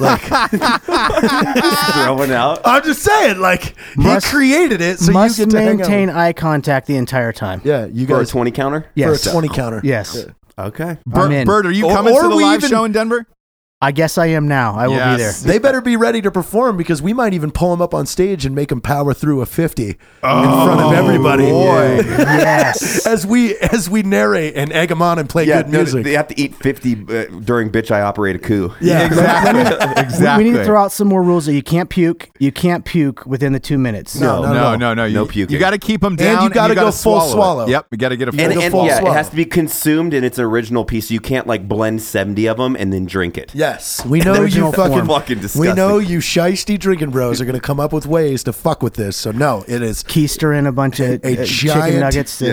[0.00, 0.20] Like
[1.94, 2.60] Throwing out.
[2.64, 6.16] I'm just saying, like Must- he created it, so Must you get to maintain with-
[6.16, 7.60] eye contact the entire time.
[7.64, 8.86] Yeah, you For a 20 counter?
[8.96, 9.22] Yes.
[9.24, 9.80] for a twenty counter.
[9.84, 10.26] Yes.
[10.58, 10.98] Okay.
[11.06, 11.46] Bert.
[11.46, 13.26] Bert, are you coming or to the we live even- show in Denver?
[13.82, 14.74] I guess I am now.
[14.76, 15.32] I will be there.
[15.32, 18.46] They better be ready to perform because we might even pull them up on stage
[18.46, 21.50] and make them power through a fifty in front of everybody.
[21.50, 21.96] boy.
[22.06, 23.04] yes.
[23.12, 26.04] As we as we narrate and egg them on and play Yeah, good music.
[26.04, 28.72] they have to eat 50 uh, during Bitch I Operate a Coup.
[28.80, 29.62] yeah, Exactly.
[29.62, 30.44] We- exactly.
[30.44, 32.30] We need to throw out some more rules that you can't puke.
[32.38, 34.14] You can't puke within the two minutes.
[34.18, 34.78] No, No, not at all.
[34.78, 35.04] no, no.
[35.06, 35.52] You, No puking.
[35.52, 36.36] You got to keep them down.
[36.36, 37.32] And you gotta gotta go full swallow.
[37.32, 37.66] swallow.
[37.66, 38.40] Yep, you got to get a full.
[38.40, 39.12] And, and full yeah, swallow.
[39.14, 41.10] it has to be consumed in its original piece.
[41.10, 43.52] You can't like blend 70 of them and then drink it.
[43.72, 45.06] Yes, we know you original fucking, form.
[45.08, 45.74] Fucking we disgusting.
[45.76, 48.94] know you shisty drinking bros are going to come up with ways to fuck with
[48.94, 49.16] this.
[49.16, 52.38] So no, it is Keister in a bunch of A uh, giant- chicken nuggets.
[52.40, 52.46] that-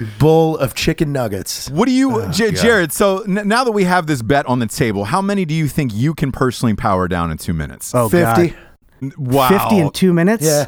[0.00, 0.06] Yeah.
[0.18, 1.68] bull of chicken nuggets.
[1.70, 2.90] What do you, Oh, J- Jarred?
[2.92, 5.68] So n- now that we have this bet on the table, how many do you
[5.68, 7.94] think you can personally power down in two minutes?
[7.94, 8.48] Oh, Fifty.
[8.48, 8.58] God.
[9.02, 9.48] N- wow.
[9.48, 10.44] 50 in two minutes?
[10.44, 10.66] Yeah,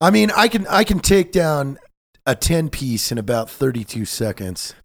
[0.00, 1.78] I mean, I can I can take down
[2.26, 4.74] a ten piece in about thirty two seconds.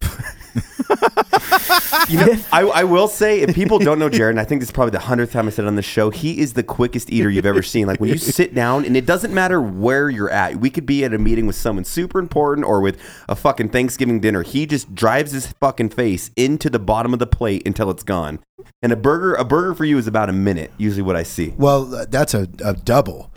[2.08, 4.68] You know, I, I will say, if people don't know Jarred, and I think this
[4.68, 7.10] is probably the hundredth time I said it on the show, he is the quickest
[7.10, 7.86] eater you've ever seen.
[7.86, 10.56] Like when you sit down, and it doesn't matter where you're at.
[10.56, 14.20] We could be at a meeting with someone super important or with a fucking Thanksgiving
[14.20, 14.42] dinner.
[14.42, 18.40] He just drives his fucking face into the bottom of the plate until it's gone.
[18.82, 20.72] And a burger, a burger for you is about a minute.
[20.76, 21.54] Usually, what I see.
[21.56, 23.30] Well, that's a, a double.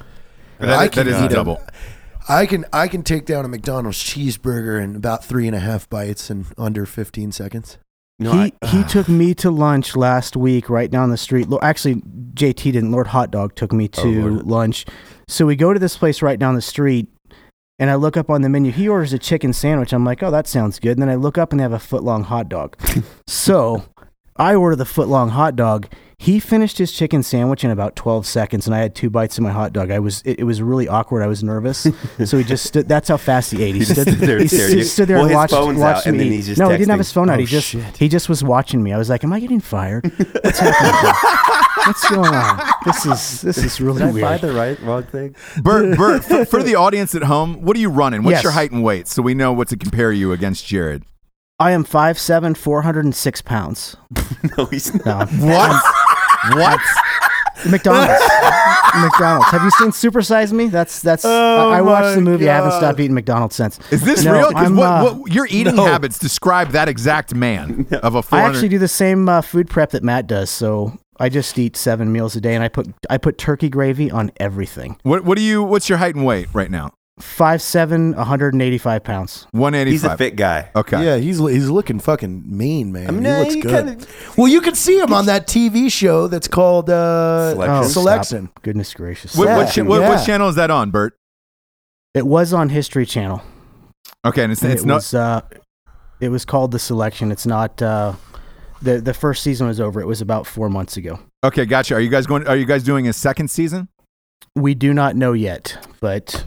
[0.60, 1.62] That- I that can is a double.
[2.28, 5.88] I can I can take down a McDonald's cheeseburger in about three and a half
[5.90, 7.78] bites in under fifteen seconds.
[8.20, 11.48] No, he I- he uh, took me to lunch last week right down the street.
[11.62, 11.96] Actually,
[12.34, 12.92] JT didn't.
[12.92, 14.48] Lord Hot Dog took me Oh, to Lord.
[14.48, 14.86] lunch.
[15.28, 17.08] So we go to this place right down the street,
[17.80, 18.72] and I look up on the menu.
[18.72, 19.92] He orders a chicken sandwich.
[19.92, 20.92] I'm like, oh, that sounds good.
[20.94, 22.78] And then I look up and they have a foot long hot dog.
[23.28, 23.84] so
[24.38, 25.88] I order the foot long hot dog.
[26.26, 29.44] He finished his chicken sandwich in about 12 seconds, and I had two bites of
[29.44, 29.92] my hot dog.
[29.92, 31.22] I was it, it was really awkward.
[31.22, 31.86] I was nervous,
[32.26, 32.88] so he just stood.
[32.88, 33.76] That's how fast he ate.
[33.76, 36.06] He stood, stood there and he stood, stood there Well, and watched, phone's watched out,
[36.08, 36.24] and me.
[36.24, 36.36] then eat.
[36.38, 37.14] he's just no, he didn't have his texting.
[37.14, 37.36] phone out.
[37.38, 37.98] Oh, he just shit.
[37.98, 38.92] he just was watching me.
[38.92, 40.06] I was like, "Am I getting fired?
[40.44, 41.14] What's happening?
[41.86, 42.60] What's going on?
[42.86, 45.36] This is this is really weird." the right wrong thing?
[45.62, 48.24] Bert, Bert for, for the audience at home, what are you running?
[48.24, 48.44] What's Yes.
[48.44, 51.04] your height and weight so we know what to compare you against Jarred?
[51.58, 53.96] I am 5'7", 406 pounds.
[54.58, 55.32] No, he's not.
[55.34, 55.84] No, What?
[56.54, 56.80] What?
[57.70, 58.22] McDonald's.
[58.96, 59.50] McDonald's.
[59.52, 60.68] Have you seen Super Size Me?
[60.68, 61.26] That's that's.
[61.26, 62.50] Oh I, I watched the movie.
[62.50, 63.80] I haven't stopped eating McDonald's since.
[63.92, 64.52] Is this No, real?
[64.52, 65.86] 'Cause I'm, what, uh, what, your eating no.
[65.86, 68.50] habits describe that exact man of a I 400.
[68.54, 70.50] actually do the same uh, food prep that Mat does.
[70.50, 74.12] So I just eat seven meals a day, and I put I put turkey gravy
[74.12, 74.98] on everything.
[75.04, 75.64] what, what do you?
[75.64, 76.92] What's your height and weight right now?
[77.20, 79.48] Five seven, 185 pounds.
[79.52, 79.92] 185.
[79.92, 80.70] He's a fit guy.
[80.76, 81.02] Okay.
[81.04, 83.08] Yeah, he's he's looking fucking mean, man.
[83.08, 83.88] I mean, he looks he good.
[83.88, 84.06] kinda-
[84.38, 87.76] well, you can see him on that TV show that's called uh, Selection.
[87.78, 87.92] Oh, stop.
[87.94, 88.50] Selection.
[88.64, 89.34] Goodness gracious.
[89.38, 89.72] What, what, Yeah.
[89.72, 90.26] cha- what, what Yeah.
[90.26, 91.16] channel is that on, Bert?
[92.14, 93.42] It was on History Channel.
[94.26, 94.96] Okay, and it's, And it's it not.
[94.96, 95.42] was uh,
[96.20, 97.32] it was called the selection.
[97.32, 98.14] It's not uh,
[98.82, 100.02] the the first season was over.
[100.02, 101.20] It was about four months ago.
[101.46, 101.96] Okay, gotcha.
[101.96, 102.46] Are you guys going?
[102.46, 103.88] Are you guys doing a second season?
[104.54, 106.46] We do not know yet, but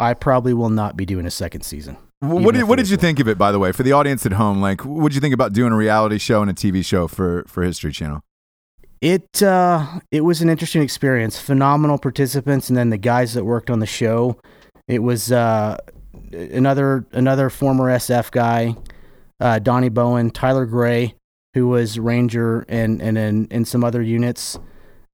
[0.00, 1.96] I probably will not be doing a second season.
[2.20, 4.24] Wh- What did, what did you think of it, by the way, for the audience
[4.26, 4.60] at home?
[4.60, 7.44] Like, what did you think about doing a reality show and a TV show for
[7.46, 8.20] for History Channel?
[9.00, 11.40] It uh, it was an interesting experience.
[11.40, 14.38] Phenomenal participants, and then the guys that worked on the show.
[14.88, 15.76] It was uh,
[16.32, 18.74] another another former SF guy,
[19.40, 21.14] uh, Donnie Bowen, Tyler Grey,
[21.54, 24.58] who was Ranger and and in, in some other units,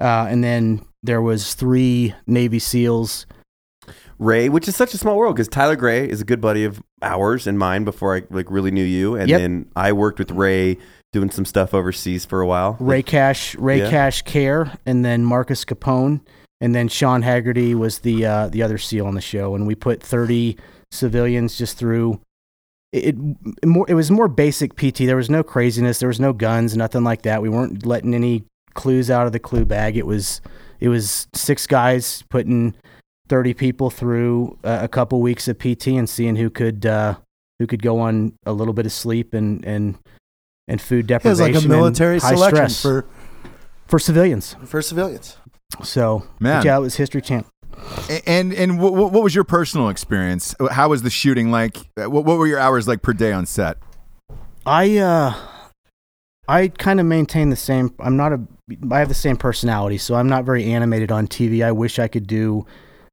[0.01, 3.27] uh, and then there was three Navy SEALs.
[4.19, 6.83] Ray, which is such a small world because Tyler Grey is a good buddy of
[7.03, 9.41] ours and mine before I like really knew you, and Yep.
[9.41, 10.79] then I worked with Ray
[11.13, 12.77] doing some stuff overseas for a while.
[12.81, 13.91] Ray Cash, Ray Yeah.
[13.91, 16.21] Cash Care, and then Marcus Capone,
[16.61, 19.75] and then Sean Haggerty was the uh, the other SEAL on the show, and we
[19.75, 20.57] put thirty
[20.91, 22.21] civilians just through.
[22.93, 23.15] It,
[23.61, 24.99] it more it was more basic PT.
[25.07, 25.99] There was no craziness.
[25.99, 27.43] There was no guns, nothing like that.
[27.43, 28.45] We weren't letting any
[28.75, 29.97] clues out of the clue bag.
[29.97, 30.41] It was
[30.81, 32.75] it was six guys putting
[33.29, 37.17] thirty people through a, a couple weeks of PT and seeing who could uh,
[37.59, 39.99] who could go on a little bit of sleep and and
[40.69, 41.29] and food deprivation.
[41.29, 41.71] It was deprivation.
[41.71, 43.07] like a military selection stress for
[43.87, 44.57] for civilians.
[44.65, 45.37] for civilians.
[45.83, 46.61] So Man.
[46.61, 47.47] but yeah, it was History Channel.
[48.09, 50.55] A- And and what, what was your personal experience?
[50.71, 51.77] How was the shooting like?
[52.01, 53.77] Uh, What, what were your hours like per day on set?
[54.65, 55.35] I uh,
[56.49, 57.93] I kind of maintain the same.
[58.01, 58.41] I'm not a.
[58.91, 61.65] I have the same personality, so I'm not very animated on TV.
[61.65, 62.67] I wish I could do,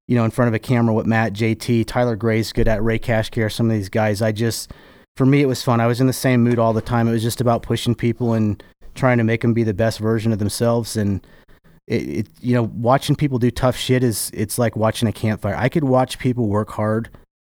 [0.08, 3.00] you know, in front of a camera with Mat, JT, Tyler Grey's good at, Ray
[3.00, 4.22] Cashcare, some of these guys.
[4.22, 4.72] I just,
[5.16, 5.80] for me, it was fun.
[5.80, 7.08] I was in the same mood all the time.
[7.08, 8.62] It was just about pushing people and
[8.96, 10.98] trying to make them be the best version of themselves.
[10.98, 11.26] And
[11.88, 15.56] it, it you know, watching people do tough shit is it's like watching a campfire.
[15.56, 17.10] I could watch people work hard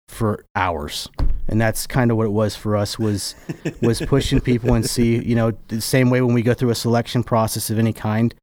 [0.09, 1.09] for hours
[1.49, 3.35] and that's kind of what it was for us was
[3.81, 6.75] was pushing people and see you know the same way when we go through a
[6.75, 8.35] selection process of any kind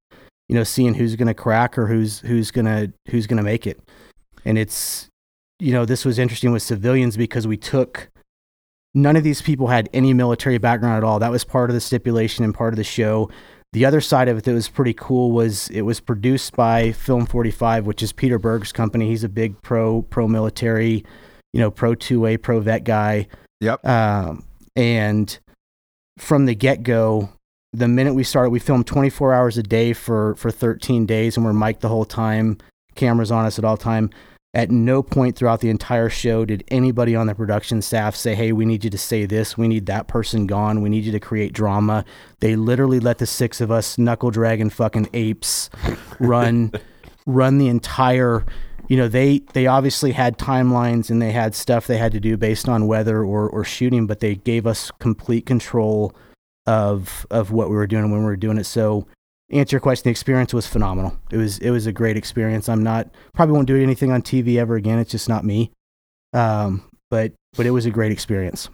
[0.49, 3.43] you know seeing who's going to crack or who's who's going to who's going to
[3.43, 3.79] make it
[4.43, 5.08] and it's
[5.60, 8.10] you know this was interesting with civilians because we took
[8.93, 11.81] none of these people had any military background at all that was part of the
[11.81, 13.29] stipulation and part of the show
[13.73, 17.25] the other side of it that was pretty cool was it was produced by film
[17.25, 21.03] 45 which is peter berg's company he's a big pro pro military
[21.55, 23.27] you know, pro two way, pro vet guy.
[23.62, 23.88] Yep.
[23.88, 24.43] Um,
[24.75, 25.39] and
[26.17, 27.29] from the get go,
[27.76, 31.46] the minute we started, we filmed 24 hours a day for, for 13 days and
[31.46, 32.58] we're mic'd the whole time,
[32.96, 34.10] cameras on us at all time.
[34.54, 38.54] At no point throughout the entire show did anybody on the production staff say, Hey,
[38.54, 39.58] we need you to say this.
[39.58, 40.82] We need that person gone.
[40.82, 42.06] We need you to create drama.
[42.40, 45.70] They literally let the six of us knuckle dragon fucking apes
[46.20, 46.72] run,
[47.26, 48.46] run the entire
[48.88, 52.38] you know they they obviously had timelines and they had stuff they had to do
[52.38, 56.16] based on weather or or shooting but they gave us complete control
[56.67, 59.06] of of what we were doing when we were doing it so
[59.51, 62.84] answer your question the experience was phenomenal it was it was a great experience i'm
[62.84, 65.71] not probably won't do anything on tv ever again it's just not me
[66.34, 68.69] um but but it was a great experience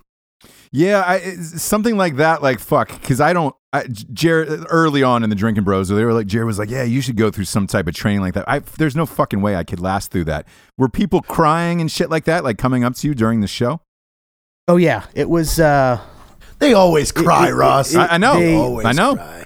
[0.72, 2.42] Yeah, I, something like that.
[2.42, 3.54] Like fuck, because I don't.
[3.74, 6.84] I, Jarred early on in the drinking bros, they were like, Jarred was like, "Yeah,
[6.84, 9.56] you should go through some type of training like that." I, there's no fucking way
[9.56, 10.48] I could last through that.
[10.78, 13.82] Were people crying and shit like that, like coming up to you during the show?
[14.68, 16.00] oh yeah it was uh
[16.62, 17.94] They always cry, it- Ross.
[17.94, 19.16] it- I, I know, they- always I know.
[19.16, 19.46] cry.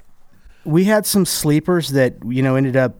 [0.64, 2.96] we had some sleepers that you know ended up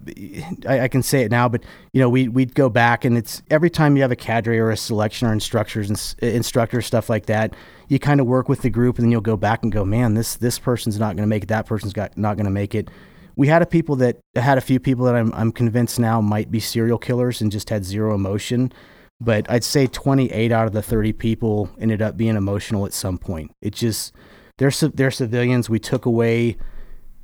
[0.68, 3.42] I, I can say it now but you know we, we'd go back and it's
[3.50, 7.26] every time you have a cadre or a selection or instructors and instructor stuff like
[7.26, 7.55] that
[7.88, 10.14] you kind of work with the group and then you'll go back and go man
[10.14, 12.72] this this person's not going to make it that person's got not going to make
[12.74, 12.88] it
[13.35, 16.50] we had a people that had a few people that I'm, I'm convinced now might
[16.52, 18.72] be serial killers and just had zero emotion
[19.20, 23.18] but i'd say 28 out of the 30 people ended up being emotional at some
[23.18, 24.12] point it just
[24.59, 26.57] they're, they're civilians we took away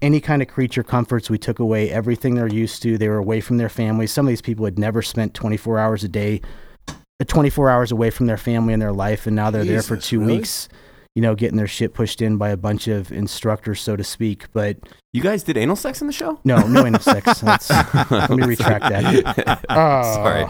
[0.03, 1.31] any kind of creature comforts.
[1.31, 2.99] We took away everything they're used to.
[2.99, 4.11] They were away from their families.
[4.13, 6.43] Some of these people had never spent 24 hours a day,
[6.89, 9.97] uh, 24 hours away from their family and their life, and now they're there for
[9.97, 10.39] two really?
[10.39, 10.69] weeks.
[11.15, 14.47] You know, getting their shit pushed in by a bunch of instructors, so to speak.
[14.55, 14.79] But
[15.13, 16.41] You guys did anal sex in the show?
[16.43, 17.43] no, no anal sex.
[18.11, 19.65] Let me retract that.
[19.69, 20.03] Oh.
[20.15, 20.47] Sorry.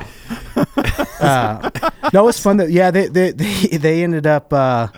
[1.23, 1.71] Uh,
[2.13, 2.57] no, it was fun.
[2.59, 4.53] That yeah, they they they, they ended up.
[4.53, 4.89] Uh,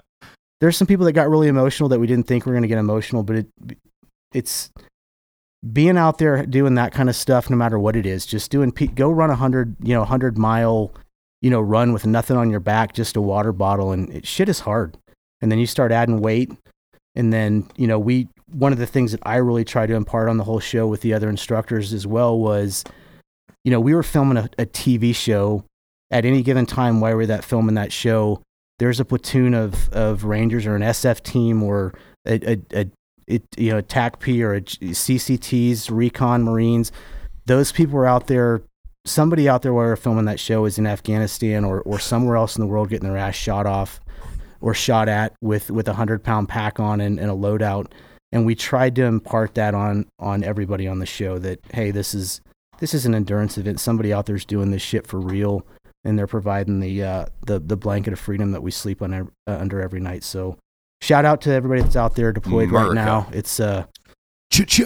[0.60, 2.68] there's some people that got really emotional that we didn't think we were going to
[2.68, 3.46] get emotional, but it
[4.32, 4.70] it's
[5.72, 8.26] being out there doing that kind of stuff, no matter what it is.
[8.26, 10.92] Just doing go run a hundred you know hundred mile
[11.42, 14.48] you know run with nothing on your back, just a water bottle, and it, shit
[14.48, 14.96] is hard.
[15.40, 16.50] And then you start adding weight,
[17.14, 20.28] and then you know we one of the things that I really try to impart
[20.28, 22.84] on the whole show with the other instructors as well was,
[23.64, 25.64] you know, we were filming a, a TV show
[26.10, 28.42] at any given time while we're that filming that show.
[28.78, 31.94] There's a platoon of, of Rangers or an SF team or
[32.26, 32.86] a, a, a
[33.26, 36.92] it, you know, TACP or a CCTs, Recon Marines.
[37.46, 38.62] Those people were out there.
[39.06, 42.56] Somebody out there while we're filming that show is in Afghanistan or, or somewhere else
[42.56, 44.00] in the world getting their ass shot off
[44.60, 47.92] or shot at with, with a hundred pound pack on and, and a loadout.
[48.32, 52.14] And we tried to impart that on, on everybody on the show that, hey, this
[52.14, 52.40] is,
[52.78, 53.78] this is an endurance event.
[53.78, 55.66] Somebody out there's doing this shit for real
[56.04, 59.24] and they're providing the uh, the the blanket of freedom that we sleep on uh,
[59.46, 60.24] under every night.
[60.24, 60.58] So,
[61.00, 63.28] shout out to everybody that's out there deployed right now.
[63.32, 63.88] It's a
[64.52, 64.82] Ch-ch-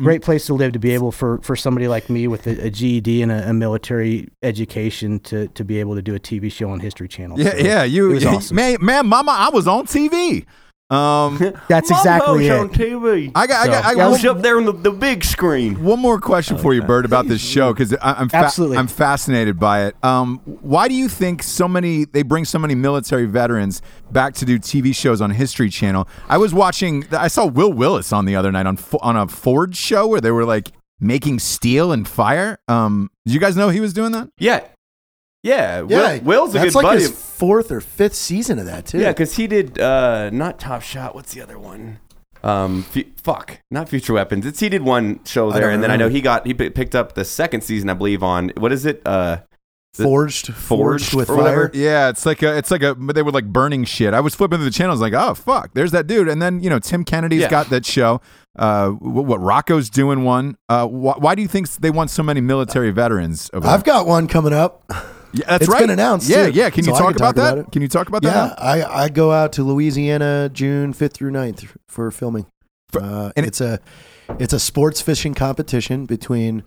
[0.00, 2.70] great place to live to be able for for somebody like me with a, a
[2.70, 6.70] GED and a, a military education to to be able to do a TV show
[6.70, 7.38] on History Channel.
[7.38, 7.84] Yeah, So, yeah.
[7.84, 8.56] You, was awesome.
[8.56, 10.44] man, man, mama, I was on TV.
[10.92, 12.72] Um, That's exactly on it.
[12.72, 13.32] TV.
[13.34, 14.90] I got, I got, I So- got I one, was up there on the, the
[14.90, 15.82] big screen.
[15.82, 18.76] one more question for you, Bert, about this show because I'm fa- Absolutely.
[18.76, 19.96] I'm fascinated by it.
[20.04, 24.44] Um, why do you think so many they bring so many military veterans back to
[24.44, 26.06] do TV shows on History Channel?
[26.28, 29.26] I was watching, I saw Will Willis on the other night on Fo- on a
[29.28, 32.58] Ford show where they were like making steel and fire.
[32.68, 34.28] Um, did you guys know he was doing that?
[34.38, 34.60] Yeah.
[35.42, 35.84] Yeah.
[35.88, 37.00] Yeah, Will, Will's a that's good like buddy.
[37.02, 38.98] his fourth or fifth season of that too.
[39.00, 41.14] Yeah, because he did uh, not Top Shot.
[41.14, 41.98] What's the other one?
[42.44, 44.44] Um, fu- fuck, not Future Weapons.
[44.46, 46.94] It's he did one show there, and then I know he got he pi- picked
[46.94, 49.00] up the second season, I believe, on what is it?
[49.06, 49.38] Uh,
[49.94, 51.70] forged, forged, Forged with or whatever?
[51.74, 54.12] Yeah, it's like a, it's like a, they were like burning shit.
[54.14, 56.28] I was flipping through the channels, like, oh fuck, there's that dude.
[56.28, 57.48] And then you know, Tim Kennedy's Yeah.
[57.50, 58.20] got that show.
[58.58, 60.56] Uh, what, what Rocco's doing one.
[60.68, 63.50] Uh, wh- why do you think they want so many military veterans?
[63.52, 64.82] Over I've got one coming up.
[65.32, 65.80] yeah, that's it's right.
[65.80, 66.52] been announced, Yeah, too.
[66.52, 66.70] yeah.
[66.70, 67.52] Can you So I talk can about talk that?
[67.54, 67.72] about it.
[67.72, 68.62] Can you talk about Yeah, that?
[68.62, 72.46] I, I go out to Louisiana June 5th through 9th for filming.
[72.94, 73.80] Uh, and it- it's a
[74.38, 76.62] it's a sports fishing competition between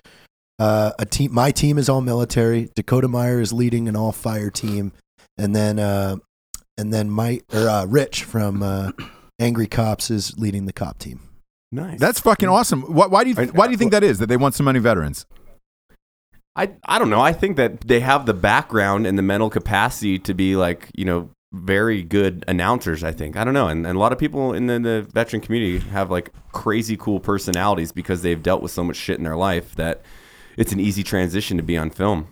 [0.60, 1.34] uh, a team.
[1.34, 2.70] My team is all military.
[2.76, 4.92] Dakota Meyer is leading an all fire team,
[5.38, 6.18] and then uh,
[6.78, 8.92] and then Mike or uh, Rich from uh,
[9.40, 11.20] Angry Cops is leading the cop team.
[11.72, 12.00] Nice.
[12.00, 12.82] That's fucking awesome.
[12.84, 14.64] Why, why do you I- why do you think that is that they want so
[14.64, 15.26] many veterans?
[16.56, 17.22] I I don't know.
[17.22, 21.06] I think that they have the background and the mental capacity to be like you
[21.06, 23.04] know very good announcers.
[23.04, 25.42] I think I don't know, and, and a lot of people in the, the veteran
[25.42, 29.36] community have like crazy cool personalities because they've dealt with so much shit in their
[29.38, 30.02] life that
[30.58, 32.28] it's an easy transition to be on film.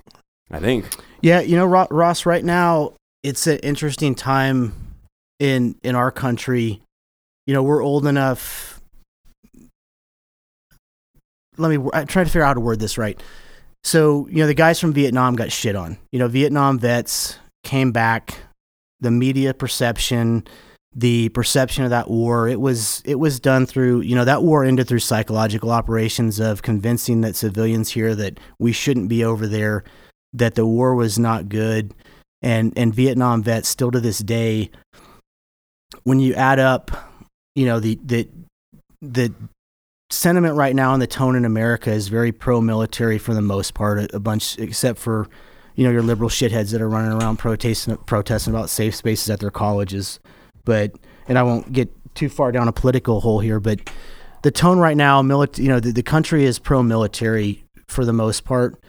[0.52, 0.86] I think.
[1.22, 2.26] Yeah, you know, Ross.
[2.26, 4.74] Right now, it's an interesting time
[5.40, 6.82] in in our country.
[7.48, 8.82] You know, we're old enough.
[11.58, 13.22] Let me I try to figure out how to word this right.
[13.84, 15.98] So, you know, the guys from Vietnam got shit on.
[16.12, 18.36] You know, Vietnam vets came back.
[19.02, 20.48] The media perception,
[20.96, 24.02] the perception of that war, it was it was done through.
[24.02, 28.72] You know, that war ended through psychological operations of convincing that civilians here that we
[28.72, 29.84] shouldn't be over there
[30.34, 31.94] that the war was not good
[32.42, 34.70] and and Vietnam vets still to this day
[36.04, 36.92] when you add up
[37.56, 38.28] you know the the
[39.02, 39.34] the
[40.14, 43.74] sentiment right now and the tone in America is very pro military for the most
[43.74, 45.28] part a, bunch except for
[45.76, 49.40] you know your liberal shitheads that are running around protesting protesting about safe spaces at
[49.40, 50.20] their colleges.
[50.66, 50.96] But
[51.28, 53.80] and I won't get too far down a political hole here but
[54.44, 58.14] the tone right now military you know the, the country is pro military for the
[58.14, 58.80] most part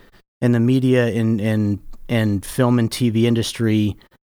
[0.42, 3.96] and the media and and and film and TV industry,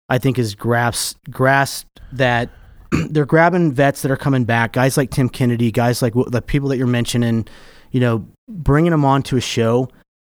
[0.09, 2.51] I think, has grasped grasped that
[3.11, 6.69] they're grabbing vets that are coming back, guys like Tim Kennedy, guys like the people
[6.71, 7.47] that you're mentioning,
[7.91, 9.89] you know, bringing them onto a show,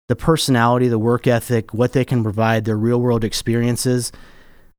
[0.09, 4.13] the personality, the work ethic, what they can provide, their real world experiences,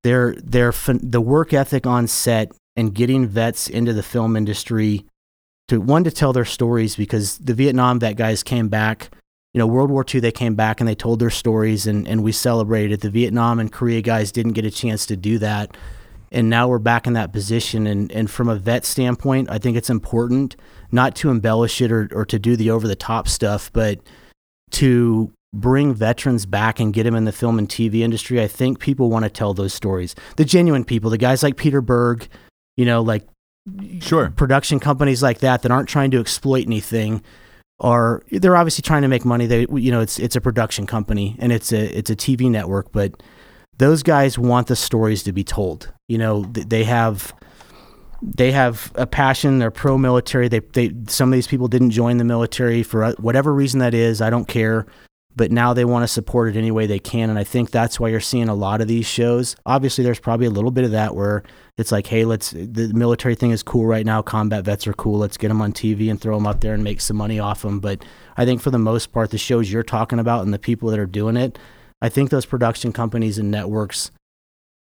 [0.04, 5.06] their their the work ethic on set, and getting vets into the film industry
[5.68, 9.10] to one to tell their stories because the Vietnam vet guys came back
[9.56, 12.26] you know, World War II, they came back and they told their stories and, and
[12.26, 13.00] we celebrated.
[13.00, 15.78] The Vietnam and Korea guys didn't get a chance to do that.
[16.36, 17.88] And now we're back in that position.
[17.88, 20.56] And, and from a vet standpoint, I think it's important
[20.92, 24.00] not to embellish it or, or to do the over the top stuff, but
[24.72, 28.42] to bring veterans back and get them in the film and TV industry.
[28.42, 30.14] I think people want to tell those stories.
[30.36, 32.28] The genuine people, the guys like Peter Berg,
[32.76, 33.26] you know, like
[34.00, 34.30] Sure.
[34.30, 37.24] production companies like that that aren't trying to exploit anything
[37.80, 41.36] are they're obviously trying to make money they you know it's it's a production company
[41.40, 43.22] and it's a it's a TV network but
[43.78, 47.34] those guys want the stories to be told you know they have
[48.22, 52.18] they have a passion they're pro military they they some of these people didn't join
[52.18, 54.86] the military for uh, whatever reason that is I don't care
[55.38, 58.00] but now they want to support it any way they can and I think that's
[58.00, 60.92] why you're seeing a lot of these shows obviously there's probably a little bit of
[60.92, 61.44] that where
[61.78, 64.22] it's like, hey, let's the military thing is cool right now.
[64.22, 65.20] Combat vets are cool.
[65.20, 67.64] Let's get them on TV and throw them up there and make some money off
[67.64, 67.80] them.
[67.82, 68.06] But
[68.38, 71.00] I think for the most part, the shows you're talking about and the people that
[71.00, 71.60] are doing it,
[72.02, 74.12] I think those production companies and networks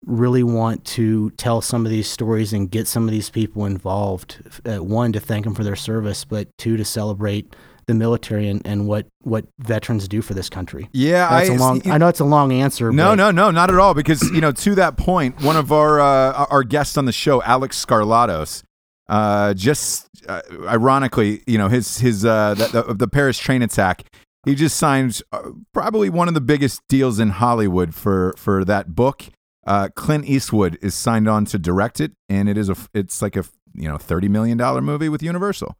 [0.05, 4.37] really want to tell some of these stories and get some of these people involved.
[4.65, 7.55] Uh, one to thank them for their service, but two to celebrate
[7.87, 10.89] the military and, and what what veterans do for this country.
[10.91, 11.87] Yeah, I a long.
[11.89, 12.91] I know it's a long answer.
[12.91, 13.93] No, but no, no, not at all.
[13.93, 17.41] Because you know, to that point, one of our uh, our guests on the show,
[17.43, 18.63] Alex Skarlatos,
[19.07, 24.03] uh, just uh, ironically, you know, his his uh, the, the, the Paris train attack.
[24.45, 28.95] He just signed uh, probably one of the biggest deals in Hollywood for for that
[28.95, 29.25] book.
[29.67, 33.35] Uh, Clint Eastwood is signed on to direct it, and it is a it's like
[33.35, 35.75] a you know thirty million dollar movie with Universal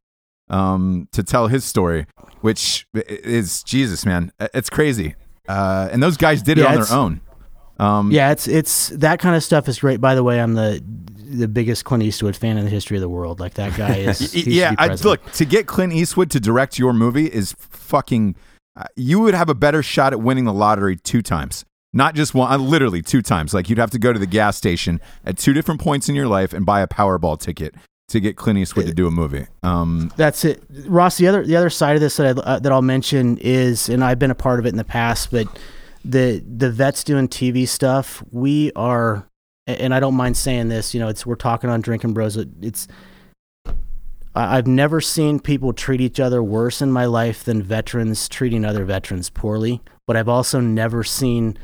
[0.49, 2.05] um, to tell his story,
[2.41, 5.15] which is Jesus, man, it's crazy.
[5.47, 7.21] Uh, and those guys did it Yeah, on their own.
[7.77, 10.01] Um, Yeah, it's it's that kind of stuff is great.
[10.01, 10.83] By the way, I'm the
[11.27, 13.39] the biggest Clint Eastwood fan in the history of the world.
[13.39, 14.19] Like that guy is.
[14.21, 14.75] Y- he should yeah.
[14.77, 18.35] I, look, to get Clint Eastwood to direct your movie is fucking.
[18.75, 22.33] Uh, you would have a better shot at winning the lottery two times, not just
[22.33, 22.51] one.
[22.51, 23.53] Uh, literally two times.
[23.53, 26.27] Like you'd have to go to the gas station at two different points in your
[26.27, 27.75] life and buy a Powerball ticket
[28.09, 29.47] to get Clint Eastwood to do a movie.
[29.63, 31.17] Um, That's it, Ross.
[31.17, 34.03] The other the other side of this that I, uh, that I'll mention is, and
[34.03, 35.47] I've been a part of it in the past, but
[36.03, 38.23] the the vets doing TV stuff.
[38.31, 39.27] We are,
[39.67, 40.93] and I don't mind saying this.
[40.93, 42.37] You know, it's we're talking on Drinking Bros.
[42.61, 42.87] It's
[44.35, 48.83] I've never seen people treat each other worse in my life than veterans treating other
[48.83, 49.81] veterans poorly.
[50.05, 51.57] But I've also never seen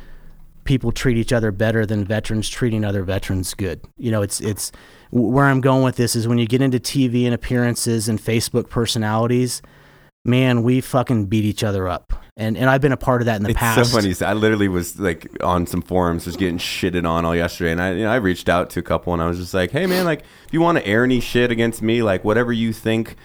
[0.64, 3.82] people treat each other better than veterans treating other veterans good.
[3.98, 4.72] You know, it's it's
[5.10, 8.70] where I'm going with this is when you get into TV and appearances and Facebook
[8.70, 9.62] personalities,
[10.26, 12.14] man, we fucking beat each other up.
[12.38, 13.92] And and I've been a part of that in the It's past.
[13.92, 14.16] so funny.
[14.22, 17.92] I literally was like on some forums, just getting shitted on all yesterday, and I,
[17.92, 20.06] you know, I reached out to a couple, and I was just like, "Hey, man,
[20.06, 23.16] like, if you want to air any shit against me, like, whatever you think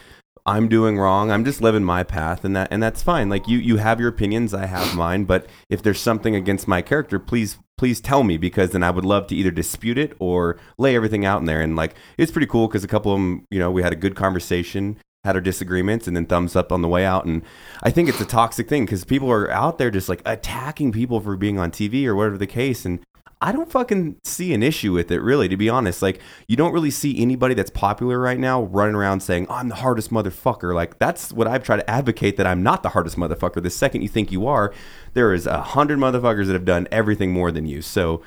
[0.44, 3.28] I'm doing wrong, I'm just living my path, and that, and that's fine.
[3.28, 6.82] Like, you, you have your opinions, I have mine, but if there's something against my
[6.82, 10.56] character, please, please tell me, because then I would love to either dispute it or
[10.78, 11.60] lay everything out in there.
[11.60, 13.96] And like, it's pretty cool because a couple of them, you know, we had a
[13.96, 17.26] good conversation had our disagreements and then thumbs up on the way out.
[17.26, 17.42] And
[17.82, 21.20] I think it's a toxic thing because people are out there just like attacking people
[21.20, 22.86] for being on TV or whatever the case.
[22.86, 23.00] And
[23.40, 26.00] I don't fucking see an issue with it, really, to be honest.
[26.00, 29.74] Like, you don't really see anybody that's popular right now running around saying, I'm the
[29.74, 30.74] hardest motherfucker.
[30.74, 33.62] Like, that's what I've tried to advocate that I'm not the hardest motherfucker.
[33.62, 34.72] The second you think you are,
[35.12, 37.82] there is a hundred motherfuckers that have done everything more than you.
[37.82, 38.22] So,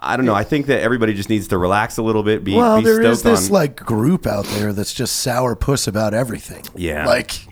[0.00, 0.34] I don't know.
[0.34, 2.44] I think that everybody just needs to relax a little bit.
[2.44, 5.54] Be, well, be there is stoked this on- like group out there that's just sour
[5.56, 6.64] puss about everything.
[6.74, 7.06] Yeah.
[7.06, 7.46] like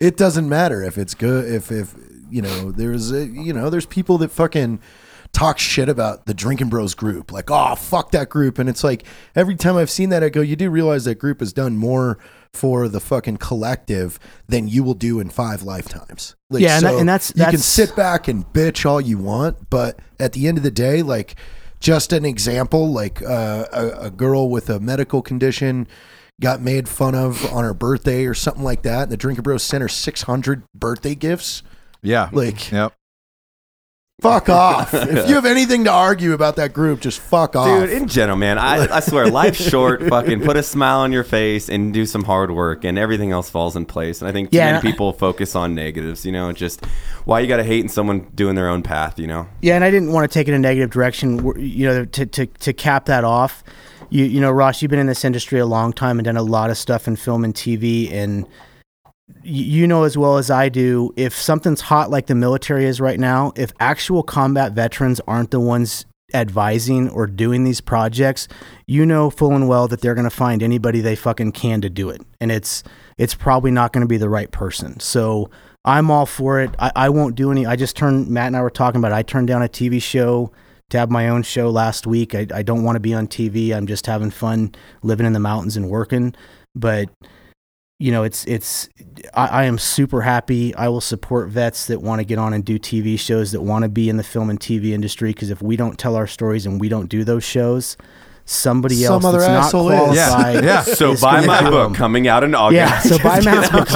[0.00, 1.50] it doesn't matter if it's good.
[1.52, 1.94] If if
[2.30, 4.80] you know, there's a, you know, there's people that fucking
[5.32, 7.30] talk shit about the Drinking Bros group.
[7.32, 8.58] Like, oh fuck that group.
[8.58, 11.40] And it's like every time I've seen that, I go, you do realize that group
[11.40, 12.18] has done more
[12.52, 14.18] for the fucking collective
[14.48, 16.36] than you will do in five lifetimes.
[16.50, 19.68] Like, Yeah, and that- and that's- you can sit back and bitch all you want,
[19.70, 21.36] but at the end of the day, like
[21.80, 25.86] just an example, like uh, a, a girl with a medical condition
[26.40, 29.62] got made fun of on her birthday or something like that, and the Drinker Bros
[29.62, 31.62] sent her six hundred birthday gifts.
[32.02, 32.28] Yeah.
[32.32, 32.94] Like, Yep.
[34.20, 34.94] Fuck off.
[34.94, 37.66] if you have anything to argue about that group, just fuck off.
[37.66, 40.02] Dude, in general, man, I, I swear, life's short.
[40.08, 43.50] Fucking put a smile on your face and do some hard work, and everything else
[43.50, 44.20] falls in place.
[44.20, 46.24] And I think too Yeah, many and I- people focus on negatives.
[46.24, 46.84] You know, just
[47.24, 49.18] why you got to hate in someone doing their own path.
[49.18, 51.38] You know, Yeah, and I didn't want to take it in a negative direction.
[51.38, 53.62] We're- You know, to to to cap that off,
[54.10, 56.42] you you know, Ross, you've been in this industry a long time and done a
[56.42, 58.50] lot of stuff in film and TV, and y-
[59.42, 63.18] you know as well as I do, if something's hot like the military is right
[63.18, 68.48] now, if actual combat veterans aren't the ones advising or doing these projects,
[68.86, 71.90] you know full and well that they're going to find anybody they fucking can to
[71.90, 72.82] do it, and it's
[73.18, 74.98] it's probably not going to be the right person.
[75.00, 75.50] So
[75.84, 76.74] I'm all for it.
[76.78, 77.66] I, I won't do any.
[77.66, 79.12] I just turned Mat and I were talking about.
[79.12, 79.16] It.
[79.16, 80.52] I turned down a TV show
[80.90, 82.34] to have my own show last week.
[82.34, 83.74] I, I don't want to be on TV.
[83.74, 86.34] I'm just having fun living in the mountains and working.
[86.74, 87.08] But
[87.98, 88.88] you know, it's it's.
[89.34, 90.74] I, I am super happy.
[90.74, 93.84] I will support vets that want to get on and do TV shows that want
[93.84, 95.30] to be in the film and TV industry.
[95.30, 97.96] Because if we don't tell our stories and we don't do those shows,
[98.44, 99.98] somebody Some else other that's not asshole is.
[99.98, 100.64] qualified.
[100.64, 100.82] Yeah.
[100.82, 101.94] so is buy my book them.
[101.94, 102.76] coming out in August.
[102.76, 103.88] Yeah, so buy my book.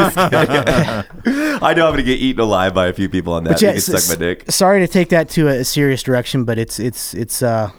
[1.63, 3.53] I know I'm gonna get eaten alive by a few people on that.
[3.55, 4.51] But yeah, you can s- suck my dick.
[4.51, 7.71] sorry to take that to a, a serious direction, but it's it's it's uh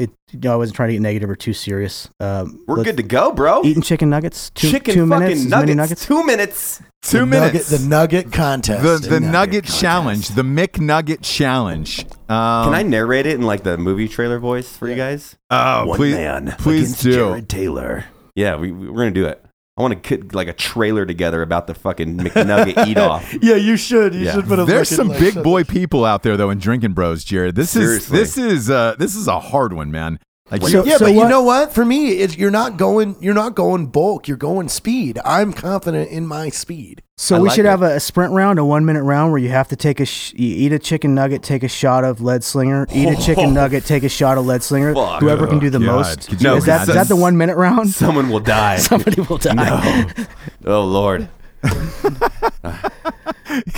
[0.00, 0.10] it.
[0.32, 2.08] You know, I wasn't trying to get negative or too serious.
[2.20, 3.62] Um, We're let's- good to go, bro.
[3.64, 4.50] Eating chicken nuggets.
[4.50, 5.44] Two, Chicken two fucking minutes.
[5.44, 5.76] nuggets.
[5.76, 6.06] nuggets.
[6.06, 6.82] Two minutes.
[7.02, 7.70] Two the minutes.
[7.70, 8.82] Nugget, the Nugget contest.
[8.82, 12.00] the, the Nugget nugget challenge, the McNugget challenge.
[12.28, 15.36] Um, Can I narrate it in like the movie trailer voice for you guys?
[15.50, 16.16] Oh, please,
[16.58, 17.40] please do.
[17.42, 18.04] Taylor.
[18.34, 19.44] Yeah, we, we- we're gonna do it.
[19.80, 23.34] I want to put like a trailer together about the fucking McNugget eat off.
[23.40, 24.14] Yeah, you should.
[24.14, 24.34] You Yeah.
[24.34, 27.24] should put a There's some big some- boy people out there though in drinking bros,
[27.24, 27.54] Jarred.
[27.54, 28.20] This Seriously.
[28.20, 30.18] is this is uh this is a hard one, man.
[30.50, 31.72] Like So- yeah, so but you know what?
[31.72, 33.16] For me, it's, you're not going.
[33.20, 34.26] You're not going bulk.
[34.26, 35.18] You're going speed.
[35.24, 37.02] I'm confident in my speed.
[37.16, 37.68] So I we like should it.
[37.68, 40.06] have a, a sprint round, a one minute round where you have to take a
[40.06, 43.50] sh- you eat a chicken nugget, take a shot of lead slinger, eat a chicken
[43.50, 43.50] oh.
[43.50, 44.94] nugget, take a shot of lead slinger.
[44.94, 45.20] Fuck.
[45.20, 45.86] Whoever can do the God.
[45.86, 46.40] most.
[46.40, 47.90] No, is that is that the one minute round?
[47.94, 48.76] Someone will die.
[48.78, 50.12] Somebody will die.
[50.64, 51.28] oh Lord.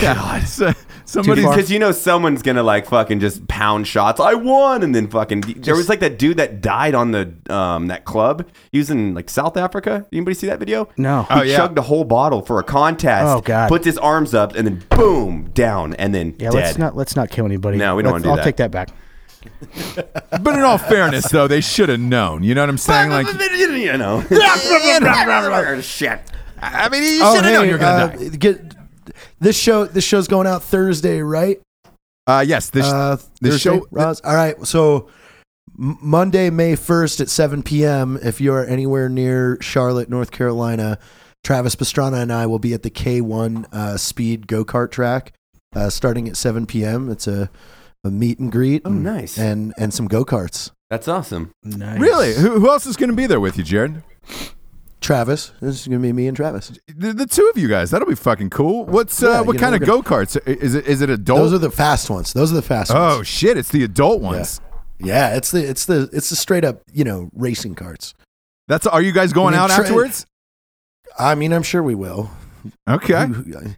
[0.00, 0.72] God, so,
[1.12, 1.42] somebody.
[1.42, 4.20] Because you know someone's gonna like fucking just pound shots.
[4.20, 5.42] I won, and then fucking.
[5.58, 8.46] there was like that dude that died on the um that club.
[8.72, 10.06] He was in like South Africa.
[10.12, 10.88] Anybody see that video?
[10.96, 11.22] No.
[11.24, 11.56] He Oh, yeah.
[11.56, 13.26] chugged a whole bottle for a contest.
[13.28, 13.68] Oh, God.
[13.68, 16.54] Puts his arms up and then boom down and then Yeah, dead.
[16.54, 17.76] let's not let's not kill anybody.
[17.78, 18.44] No, we don't Let's- wanna do I'll that.
[18.44, 18.88] take that back.
[20.40, 22.44] But in all fairness, though, they should have known.
[22.44, 23.10] You know what I'm saying?
[23.10, 24.20] Like, you know.
[25.82, 26.20] Shit.
[26.64, 28.28] I mean, you Oh, should have known hey, you're gonna uh, die.
[28.36, 28.71] Get
[29.40, 29.84] this show.
[29.84, 31.61] This show's going out Thursday, right?
[32.26, 34.20] Uh, yes, this uh, the Thursday, show- Ross?
[34.20, 34.57] All right.
[34.66, 35.09] So
[35.74, 38.18] Monday, May first at seven p.m.
[38.22, 40.98] If you are anywhere near Charlotte, North Carolina,
[41.42, 45.32] Travis Pastrana and I will be at the K one uh, Speed Go Kart track,
[45.74, 47.11] uh, starting at seven p.m.
[47.11, 47.50] It's a,
[48.05, 48.82] a meet and greet.
[48.84, 49.38] Oh, and, nice.
[49.38, 50.70] And and some go karts.
[50.90, 51.53] That's awesome.
[51.64, 51.98] Nice.
[51.98, 52.34] really.
[52.34, 54.03] Who, who else is going to be there with you, Jarred?
[55.03, 55.53] Travis.
[55.61, 56.78] This is gonna be me and Travis.
[56.86, 57.90] The, the two of you guys.
[57.90, 58.86] That'll be fucking cool.
[58.86, 60.36] What's uh, what you know, kind of we're go karts?
[60.46, 61.38] Is it is it adult?
[61.38, 62.32] Those are the fast ones.
[62.32, 63.26] Those are the fast oh ones.
[63.28, 63.57] shit!
[63.57, 64.61] It's the adult ones.
[64.98, 68.14] Yeah, it's the it's the it's the straight up you know racing carts.
[68.68, 68.86] That's.
[68.86, 70.26] Are you guys going I mean, out tra- afterwards?
[71.18, 72.30] I mean, I'm sure we will.
[72.88, 73.26] Okay.
[73.26, 73.74] Who,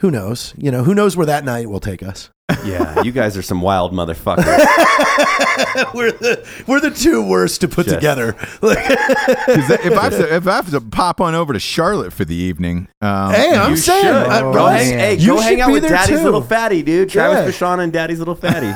[0.00, 0.54] who knows?
[0.56, 2.30] You know, who knows where that night will take us?
[2.64, 4.44] Yeah, you guys are some wild motherfuckers.
[5.94, 8.36] we're the we're the two worst to put Just- together.
[8.62, 12.12] Like, 'Cause if I have to, if I have to pop on over to Charlotte
[12.12, 14.12] for the evening, um, hey, I'm You saying, should.
[14.32, 16.24] Oh, go Ross, hang, hey, you go hang out with Daddy's too.
[16.24, 17.10] little fatty, dude.
[17.10, 17.66] Travis Yeah.
[17.68, 18.72] Vachon and Daddy's little fatty.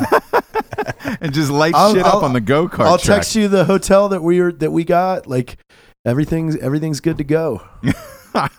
[1.22, 2.84] and just light I'll- shit up I'll- on the go kart.
[2.86, 5.26] I'll text you the hotel that we are that we got.
[5.26, 5.56] Like
[6.04, 7.62] everything's everything's good to go.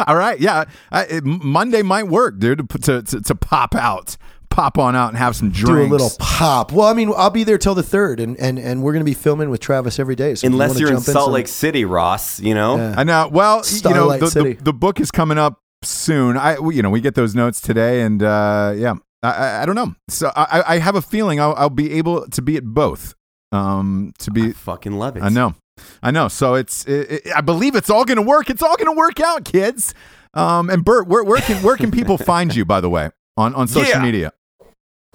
[0.08, 0.66] All right, yeah.
[0.92, 2.68] I, it, Monday might work, dude.
[2.70, 4.18] To, to, to to pop out,
[4.54, 5.68] pop on out, and have some drinks.
[5.68, 6.72] Do a little pop.
[6.72, 9.14] Well, I mean, I'll be there till the third, and and, and we're gonna be
[9.14, 10.36] filming with Travis every day.
[10.36, 12.78] So if you Unless you're in Salt some- Lake City, Ross, you know?
[12.78, 12.96] Yeah.
[12.98, 13.28] I know.
[13.32, 14.54] Well, you know, the, City.
[14.54, 16.38] the, the book is coming up soon.
[16.38, 18.94] I, we- you know, we get those notes today, and uh, yeah,
[19.24, 19.96] I, I, I don't know.
[20.10, 23.16] So I, I- I have a feeling I'll, I'll be able to be at both.
[23.52, 25.22] Um, to I be, fucking love it.
[25.24, 25.54] I know,
[26.02, 26.28] I know.
[26.28, 28.50] So it's, it, it- I believe it's all going to work.
[28.50, 29.94] It's all going to work out, kids.
[30.36, 32.66] Um, and Bert, where, where can where can people find you?
[32.66, 34.02] By the way, on on social Yeah.
[34.02, 34.34] media.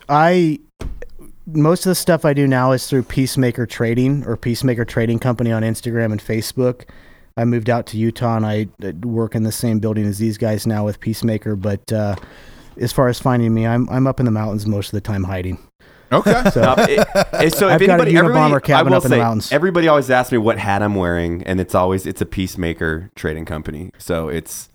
[0.08, 0.58] I
[1.46, 5.50] most of the stuff I do now is through Peacemaker Trading or Peacemaker Trading Company
[5.50, 6.84] on Instagram and Facebook.
[7.36, 10.36] I moved out to Utah and I uh, work in the same building as these
[10.36, 11.56] guys now with Peacemaker.
[11.56, 12.16] But uh,
[12.78, 15.24] as far as finding me, I'm I'm up in the mountains most of the time
[15.24, 15.58] hiding.
[16.10, 16.42] Okay.
[16.52, 17.08] So Uh, it-
[17.44, 19.52] it- so if I've got a anybody, Unabomber cabin I will up in the mountains.
[19.52, 23.44] Everybody always asks me what hat I'm wearing, and it's always it's a Peacemaker trading
[23.44, 23.90] company.
[23.98, 24.68] So it's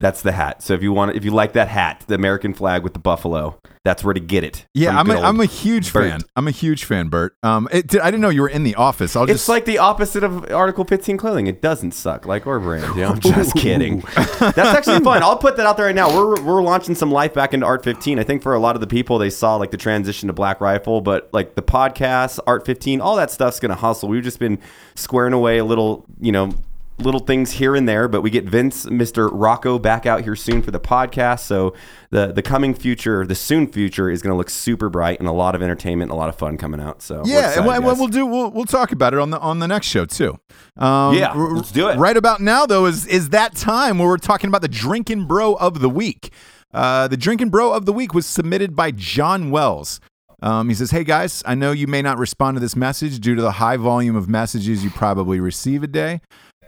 [0.00, 0.62] that's the hat.
[0.62, 3.60] So if you want, if you like that hat, the American flag with the buffalo,
[3.84, 4.66] that's where to get it.
[4.72, 6.08] Yeah, I'm a, I'm a huge Bert.
[6.08, 6.20] fan.
[6.36, 7.34] I'm a huge fan, Bert.
[7.42, 9.14] Um, it, did- I didn't know you were in the office.
[9.14, 11.46] I'll It's just like the opposite of Article 15 clothing.
[11.46, 12.94] It doesn't suck like our brand.
[12.96, 14.00] You know, I'm just kidding.
[14.40, 15.22] That's actually fun.
[15.22, 16.14] I'll put that out there right now.
[16.14, 18.18] We're we're launching some life back into Art 15.
[18.18, 20.62] I think for a lot of the people, they saw like the transition to Black
[20.62, 24.08] Rifle, but like the podcast, Art 15, all that stuff's gonna hustle.
[24.08, 24.58] We've just been
[24.94, 26.54] squaring away a little, you know.
[27.00, 29.30] Little things here and there, but we get Vince, Mr.
[29.32, 31.40] Rocco, back out here soon for the podcast.
[31.40, 31.74] So
[32.10, 35.32] the the coming future, the soon future, is going to look super bright and a
[35.32, 37.00] lot of entertainment, and a lot of fun coming out.
[37.00, 37.98] So yeah, and excited, what, what guys.
[37.98, 40.38] we'll do, we'll, we'll talk about it on the on the next show too.
[40.76, 41.96] Um, Yeah, let's do it.
[41.96, 45.54] Right about now, though, is is that time where we're talking about the drinking bro
[45.54, 46.32] of the week.
[46.74, 50.00] Uh, the drinking bro of the week was submitted by John Wells.
[50.42, 53.34] Um, he says, "Hey guys, I know you may not respond to this message due
[53.34, 56.20] to the high volume of messages you probably receive a day,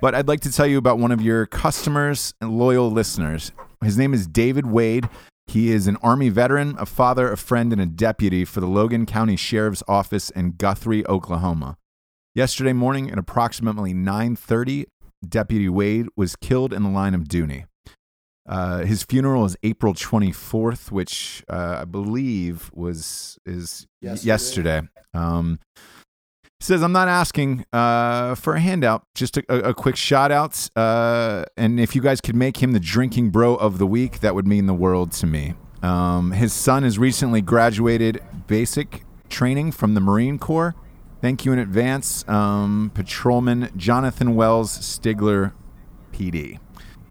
[0.02, 3.52] but I'd like to tell you about one of your customers and loyal listeners.
[3.84, 5.08] His name is David Wade.
[5.46, 9.06] He is an Army veteran, a father, a friend, and a deputy for the Logan
[9.06, 11.76] County Sheriff's Office in Guthrie, Oklahoma.
[12.34, 14.86] Yesterday morning at approximately 9:30,
[15.26, 17.66] Deputy Wade was killed in the line of duty.
[18.48, 24.26] Uh, his funeral is April 24th, which uh, I believe was is Yesterday.
[24.26, 24.80] yesterday.
[25.14, 25.60] Um,
[26.62, 30.68] says, I'm not asking uh, for a handout, just a, a, quick shout out.
[30.76, 34.34] Uh, and if you guys could make him the drinking bro of the week, that
[34.34, 35.54] would mean the world to me.
[35.82, 40.74] Um, his son has recently graduated basic training from the Marine Corps.
[41.20, 45.52] Thank you in advance, um, Patrolman Jonathan Wells Stigler,
[46.12, 46.58] PD.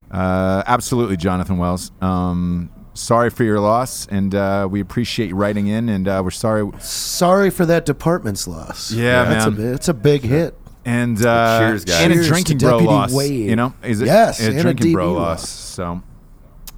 [0.09, 1.91] Uh, absolutely, Jonathan Wells.
[2.01, 6.31] Um, sorry for your loss, and uh, we appreciate you writing in, and uh, we're
[6.31, 6.69] sorry.
[6.79, 8.91] Sorry for that department's loss.
[8.91, 9.67] Yeah, that's man.
[9.67, 10.57] A, it's a big hit.
[10.83, 12.01] And uh, Cheers, guys.
[12.01, 13.13] and a Cheers drinking to bro Deputy loss.
[13.13, 13.31] Wade.
[13.49, 14.05] You know, is it?
[14.07, 15.41] Yes, a and a drinking bro loss.
[15.41, 15.49] loss.
[15.49, 16.01] So, uh,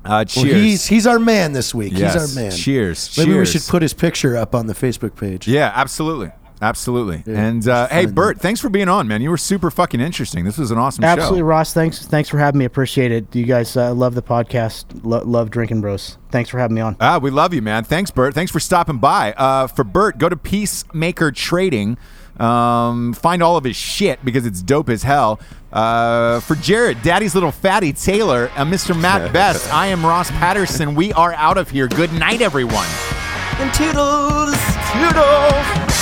[0.03, 0.55] Well, cheers.
[0.55, 1.93] he's he's our man this week.
[1.95, 2.13] yes.
[2.13, 2.51] He's our man.
[2.51, 3.17] Cheers.
[3.17, 3.51] Maybe we cheers.
[3.51, 5.47] should put his picture up on the Facebook page.
[5.47, 6.31] Yeah, absolutely.
[6.63, 7.23] Absolutely.
[7.25, 9.21] Yeah, and uh, hey, find Bert, thanks for being on, man.
[9.21, 10.45] You were super fucking interesting.
[10.45, 11.23] This was an awesome Absolutely, show.
[11.23, 11.73] Absolutely, Ross.
[11.73, 12.65] Thanks, thanks for having me.
[12.65, 13.35] Appreciate it.
[13.35, 14.85] You guys uh, love the podcast.
[15.03, 16.17] Lo- love drinking bros.
[16.31, 16.95] Thanks for having me on.
[17.01, 17.83] Ah, we love you, man.
[17.83, 18.33] Thanks, Bert.
[18.33, 19.33] Thanks for stopping by.
[19.33, 21.97] Uh, for Bert, go to Peacemaker Trading.
[22.39, 25.39] Um, find all of his shit because it's dope as hell.
[25.71, 28.99] Uh, for Jarred, Daddy's little fatty Taylor, uh, Mr.
[28.99, 30.95] Mat Best, I am Ross Patterson.
[30.95, 31.87] We are out of here.
[31.87, 32.87] Good night, everyone.
[33.59, 34.55] And toodles,
[34.91, 35.92] toodles.